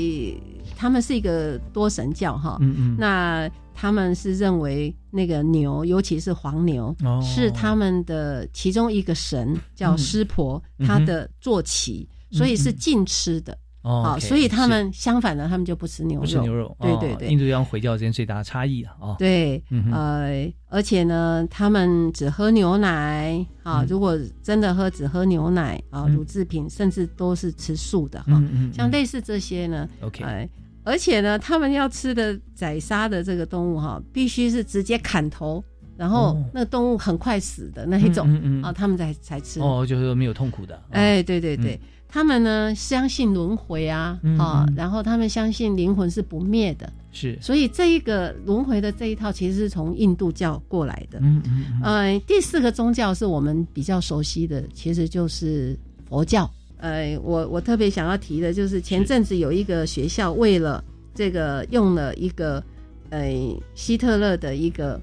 [0.77, 3.49] 他们是一个多神教哈，嗯嗯，那。
[3.81, 13.57] 他们是认为那个牛，尤其是黄牛，是他们的其中一个神，叫湿婆，他的坐骑，所以是禁吃的。
[13.81, 16.21] 哦，所以他们相反的，他们就不吃牛肉。
[16.25, 17.29] 不吃牛肉，对对对。
[17.29, 18.93] 印度洋回教之间最大的差异啊。
[18.99, 19.63] 哦，对，
[19.93, 23.85] 呃，而且呢，他们只喝牛奶啊。
[23.87, 28.43] 如果真的喝，只喝牛奶啊，乳制品，甚至都是吃素的哈。
[28.73, 30.49] 像类似这些呢，OK。
[30.83, 35.63] 而且呢，他们要吃的宰杀的这个动物哈，必须是直接砍头，
[35.97, 39.59] 然后那个动物很快死的那一种嗯啊，他们才才吃。
[39.59, 40.81] 哦，就是没有痛苦的。
[40.91, 46.91] 哎，对对对，他们呢相信轮回啊啊，然后他们相信灵魂是不灭的。
[47.11, 51.19] 是，所以这一个轮回的这一套其实是从印度教过来的。
[51.21, 51.81] 嗯嗯。
[51.83, 55.77] 呃，第四个宗教是我们比较熟悉的，其实就是
[56.07, 56.49] 佛教。
[56.79, 62.63] 呃，我我特别想要提的就是前阵子有一个学校为了这个用了一个
[63.09, 63.31] 呃
[63.75, 64.99] 希特勒的一个。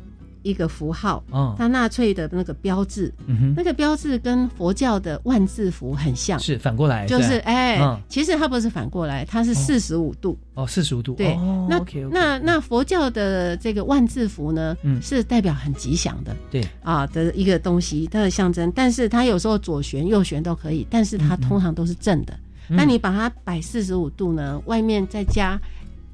[0.46, 1.22] 一个符号，
[1.58, 3.12] 它纳粹的那个标志，
[3.56, 10.38] 那个标志跟佛教的万字符很像，是反过来，就是哎，其实它不是反过来，它是四十五度。
[10.54, 11.36] 哦，四十五度，对，
[11.68, 11.78] 那
[12.10, 16.66] 那那佛教的这个万字符呢，是代表很吉祥的，对。
[16.82, 22.38] 啊的一个东西，它的象征，但是它有时候左旋右旋都可以，但是它通常都是正的，
[22.68, 25.60] 那你把它摆四十五度呢，外面再加。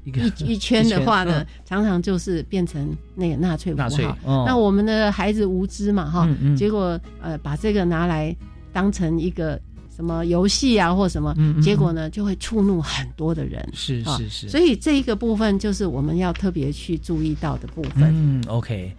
[0.05, 4.45] 一一圈的话呢，常常就是变成那个纳粹符号。
[4.45, 6.27] 那我们的孩子无知嘛，哈，
[6.57, 8.35] 结果呃把这个拿来
[8.71, 9.59] 当成一个
[9.95, 13.67] 什么游戏啊或什么，结果呢就会触怒很多的人。
[13.73, 14.49] 是是是。
[14.49, 18.11] 所以这一个部分就是我们要特别去注意到的部分。
[18.13, 18.93] 嗯，OK，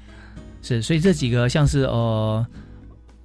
[0.62, 0.80] 是。
[0.80, 2.46] 所以这几个像是呃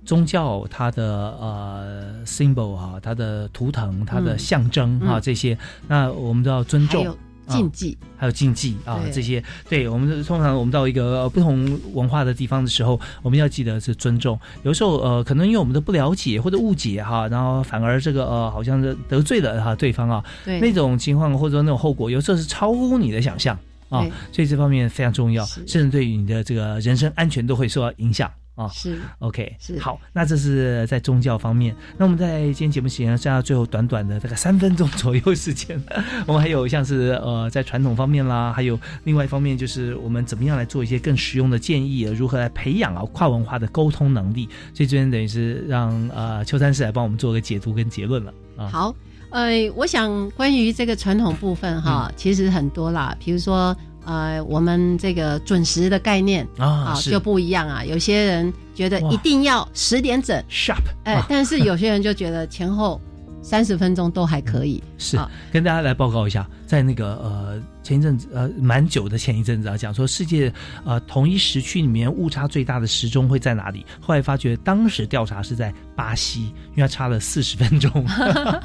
[0.04, 5.58] 宗教它的呃 symbol 哈，它的图腾、它的象征哈这些，
[5.88, 7.16] 那我们都要尊重。
[7.50, 14.40] 禁忌还有禁忌啊，这些对我们通常我们到一个不同文化的地方的时候，我们要记得是尊重。
[14.64, 23.58] 有时候呃，可能因为我们的不了解或者误解哈，然后反而这个呃，好像是得罪了哈对方啊，那种情况或者说那种后果，有时候是超乎你的想象
[23.90, 24.06] 啊。
[24.32, 28.30] 所以这方面非常重要，甚至对于你的这个人身安全都会受到影响。
[28.60, 28.68] 啊。
[28.74, 30.00] 是，OK，是好。
[30.12, 31.76] 那这是在宗教方面。
[31.98, 35.82] 那我们在今天节目时间剩下最后短短的大概三分钟左右时间，
[36.28, 44.50] 我们还有像是呃在传统方面啦，还有另外一方面就是我们怎么样来做一些更实用的建议，如何来培养啊跨文化的沟通能力。
[44.74, 48.68] 所以这边等于是让呃邱三师来帮我们做个解读跟结论了啊。
[48.68, 48.96] 好。
[49.32, 53.16] 呃，我想关于这个传统部分哈，其实很多啦。
[53.20, 53.78] 比如说，
[54.10, 57.86] 呃，我们这个准时的概念啊，就不一样啊。
[57.86, 63.00] 有些人觉得一定要十点整，sharp，哎，但是有些人就觉得前后。
[63.42, 65.18] 三十分钟都还可以，是
[65.52, 70.52] 跟大家来报告一下，在那个呃前一阵子呃蛮久的前一阵子啊，讲说世界
[70.86, 73.86] 呃同一时区里面误差最大的时钟会在哪里？
[74.02, 78.06] 后来发觉当时调查是在巴西，因为它差了四十分钟。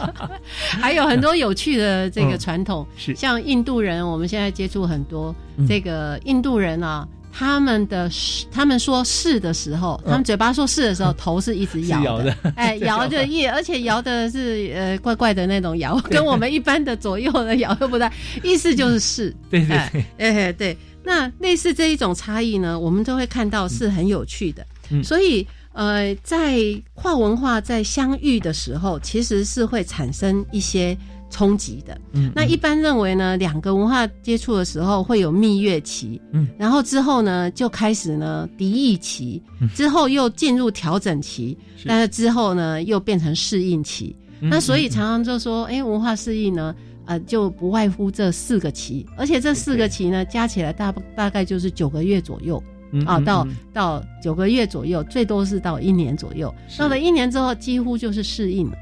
[0.81, 5.35] 还有很多有趣的这个传统，是像印度人，我们现在接触很多
[5.69, 7.07] 这个印度人啊。
[7.37, 8.09] 他们的
[8.49, 18.13] 他们说是的时候，他们嘴巴说是的时候，头是一直摇的， 哎，摇着一，而且摇的是呃怪怪的那种摇，跟我们一般的左右的摇又不太，
[18.45, 24.65] 意思就是是， 对对对，哎对，那类似这一种差异呢，我们都会看到是很有趣的，
[25.03, 26.61] 所以呃，在
[26.95, 30.97] 跨文化在相遇的时候，其实是会产生一些。
[31.35, 39.43] 冲击的，嗯，那一般认为呢，两个文化接触的时候会有蜜月期，嗯，然后之后呢就开始呢敌意期，
[39.75, 46.73] 之后又进入调整期，但是之后呢又变成适应期，那所以常常就说，哎，文化适应呢，
[47.05, 52.63] 呃，就不外乎这四个期，而且这四个期呢加起来大大概就是九个月左右，
[53.07, 58.77] 啊，到到九个月左右，最多是到一年左右，到了一年之后几乎就是适应了。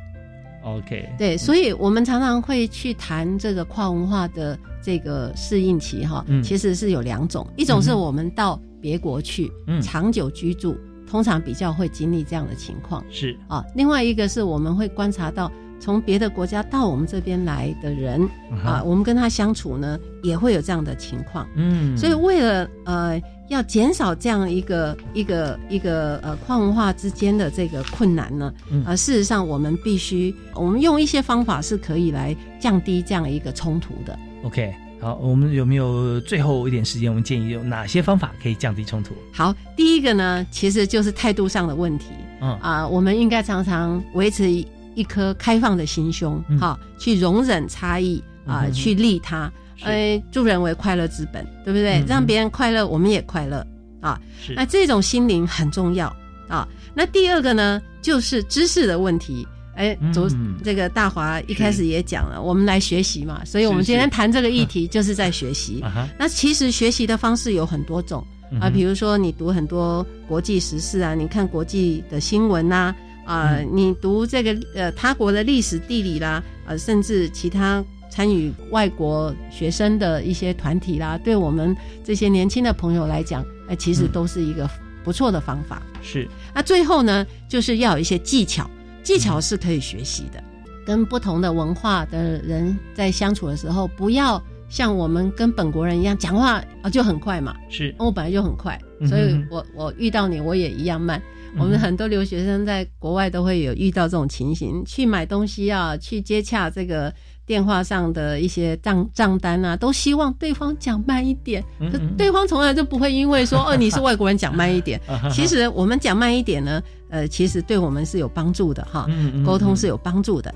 [0.65, 9.81] OK，对，所以我们常常会去谈这个跨文化的这个适应期哈，其实是有两种，一种是我们到别国去嗯。
[9.83, 13.37] 长久居住，通常比较会经历这样的情况，是。
[13.49, 15.51] 啊，另外一个是我们会观察到
[15.81, 18.21] 从别的国家到我们这边来的人
[18.65, 23.21] 啊，我们跟他相处呢也会有这样的情况，嗯，所以为了呃。
[23.53, 28.53] 要减少这样一个一个一个呃跨文化之间的这个困难呢，
[28.87, 34.19] 呃，事实上我们必须我们用一些方法是可以来降低这样一个冲突的。
[34.43, 37.11] OK，好，我们有没有最后一点时间？
[37.11, 39.15] 我们建议有哪些方法可以降低冲突？
[39.33, 42.07] 好，第一个呢，其实就是态度上的问题。
[42.41, 49.53] 嗯啊，我们应该常常维持一颗开放的心胸，哈，去容忍差异啊，去利他。
[49.85, 52.05] 哎，助人为快乐之本，对不对？
[52.07, 53.67] 让别人快乐，我们也快乐
[54.01, 54.21] 啊。
[54.55, 56.15] 那这种心灵很重要
[56.49, 56.67] 啊。
[56.95, 59.47] 那第二个呢，就是知识的问题。
[59.75, 60.29] 哎，昨
[60.63, 65.83] 这个大华一开始也讲了，我们来学习嘛，所以我们今天谈这个议题就是在学习。
[66.19, 68.23] 那其实学习的方式有很多种
[68.61, 77.83] 啊，比如说你读很多国际时事啊，你看国际的新闻呐，啊，你读这个呃他国的历史地理啦，呃，甚至其他。
[78.13, 84.69] 参与外国学生的一些团体啦，对我们这些年轻的朋友来讲，哎，其实都是一个
[85.03, 85.81] 不错的方法。
[86.03, 86.29] 是。
[86.55, 88.71] 那最后呢，就是要有一些技巧，
[89.03, 90.45] 技巧是可以学习的。
[90.85, 97.57] 跟不同的文化的人在相处的时候，不要像我们跟本国人一样讲话啊就很快嘛。
[97.71, 97.95] 是。
[97.99, 101.23] 我本来就很快，所以我我遇到你我也一样慢。
[101.59, 107.11] 我们很多留学生在国外都会有遇到这种情形，去买东西啊，去接洽这个。
[107.45, 111.63] 电话上的一些账账单啊，都希望对方讲慢一点。
[111.91, 115.01] 可对方从来就不会因为说 哦你是外国人讲慢一点。
[115.31, 119.07] 其实我们讲慢一点呢，呃，其实对我们是有帮助的哈。
[119.45, 120.55] 沟通是有帮助的。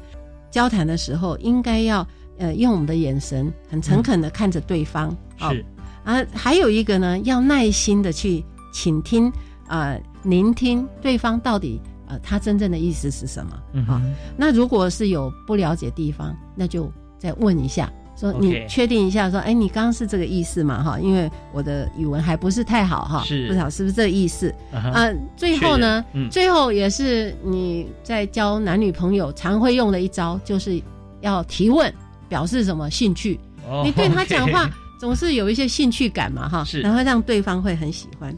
[0.51, 2.07] 交谈的时候应该要
[2.39, 5.14] 呃用我们的眼神很诚恳的看着对方。
[5.39, 5.64] 是
[6.05, 9.30] 啊，还有一个呢，要耐心的去倾听
[9.66, 11.80] 啊，聆听对方到底。
[12.09, 13.84] 呃，他真正的意思是什么？
[13.86, 14.00] 好，
[14.36, 20.82] 那如果是有不了解地方，那就再问一下，说你确定一下，说，哎，你刚刚是这个意思嘛？
[20.82, 24.54] 哈，因为我的语文还不是太好哈，不知道是不是这个意思。
[24.72, 30.80] 啊，最后呢，最后也是你在交男女朋友常会用的一招，就是
[31.20, 31.92] 要提问，
[32.28, 33.38] 表示什么兴趣？
[33.84, 36.48] 你对他讲话总是有一些兴趣感嘛？
[36.48, 38.32] 哈，然后让对方会很喜欢。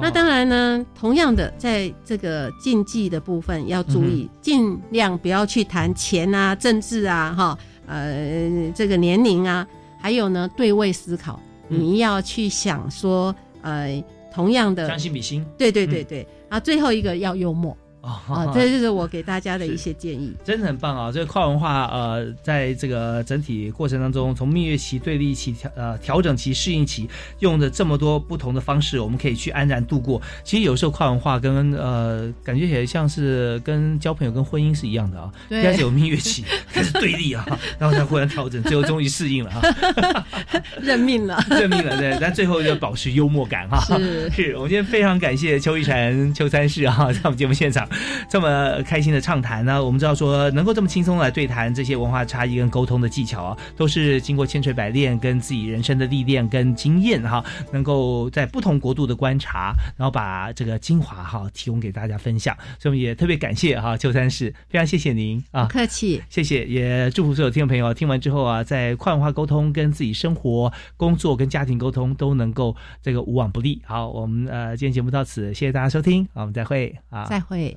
[0.00, 9.66] 那当然呢，同样的，在这个禁忌的部分要注意，尽量不要去谈钱啊、政治啊、哈呃这个年龄啊，
[10.00, 11.38] 还有呢对位思考，
[11.68, 16.26] 你要去想说，呃，同样的将心比心，对对对对。
[16.48, 17.76] 啊，最后一个要幽默
[18.28, 20.34] 啊，这就是我给大家的一些建议。
[20.44, 21.12] 真的很棒啊！
[21.12, 30.20] 这个跨文化呃，在这个整体过程当中，从蜜月期、对立期、调呃调整期、适应期，用的这么多不同的方式，我们可以去安然度过。
[30.42, 35.30] 其实有时候跨文化跟呃，感觉起来像是跟交朋友、跟婚姻是一样的啊。
[35.48, 37.46] 开始有蜜月期，开始对立啊，
[37.78, 40.26] 然后才忽然调整，最后终于适应了啊，
[40.82, 41.96] 认命了， 认命了。
[41.96, 43.96] 对，但最后就保持幽默感哈。
[43.96, 47.88] 是，是我们今天非常感谢邱一婵邱三世啊，在我们节目现场
[48.28, 49.82] 这么开心的畅谈呢。
[49.82, 62.56] 我们知道说能够这么轻松来对谈这些文化差异跟沟通的技巧啊，都是经过千锤百炼跟自己人生的历练跟经验哈，能够在不同国度的观察，然后把这个精华哈提供给大家分享。
[62.78, 73.80] 所以我们也特别感谢哈邱三世，非常谢谢您啊，客气，谢谢，也祝福所有听众朋友听完之后啊，在跨文化沟通跟自己生活、工作跟家庭沟通都能够这个无往不利。
[73.84, 77.76] 好，我们呃今天节目到此，谢谢大家收听，我们再会啊，再会。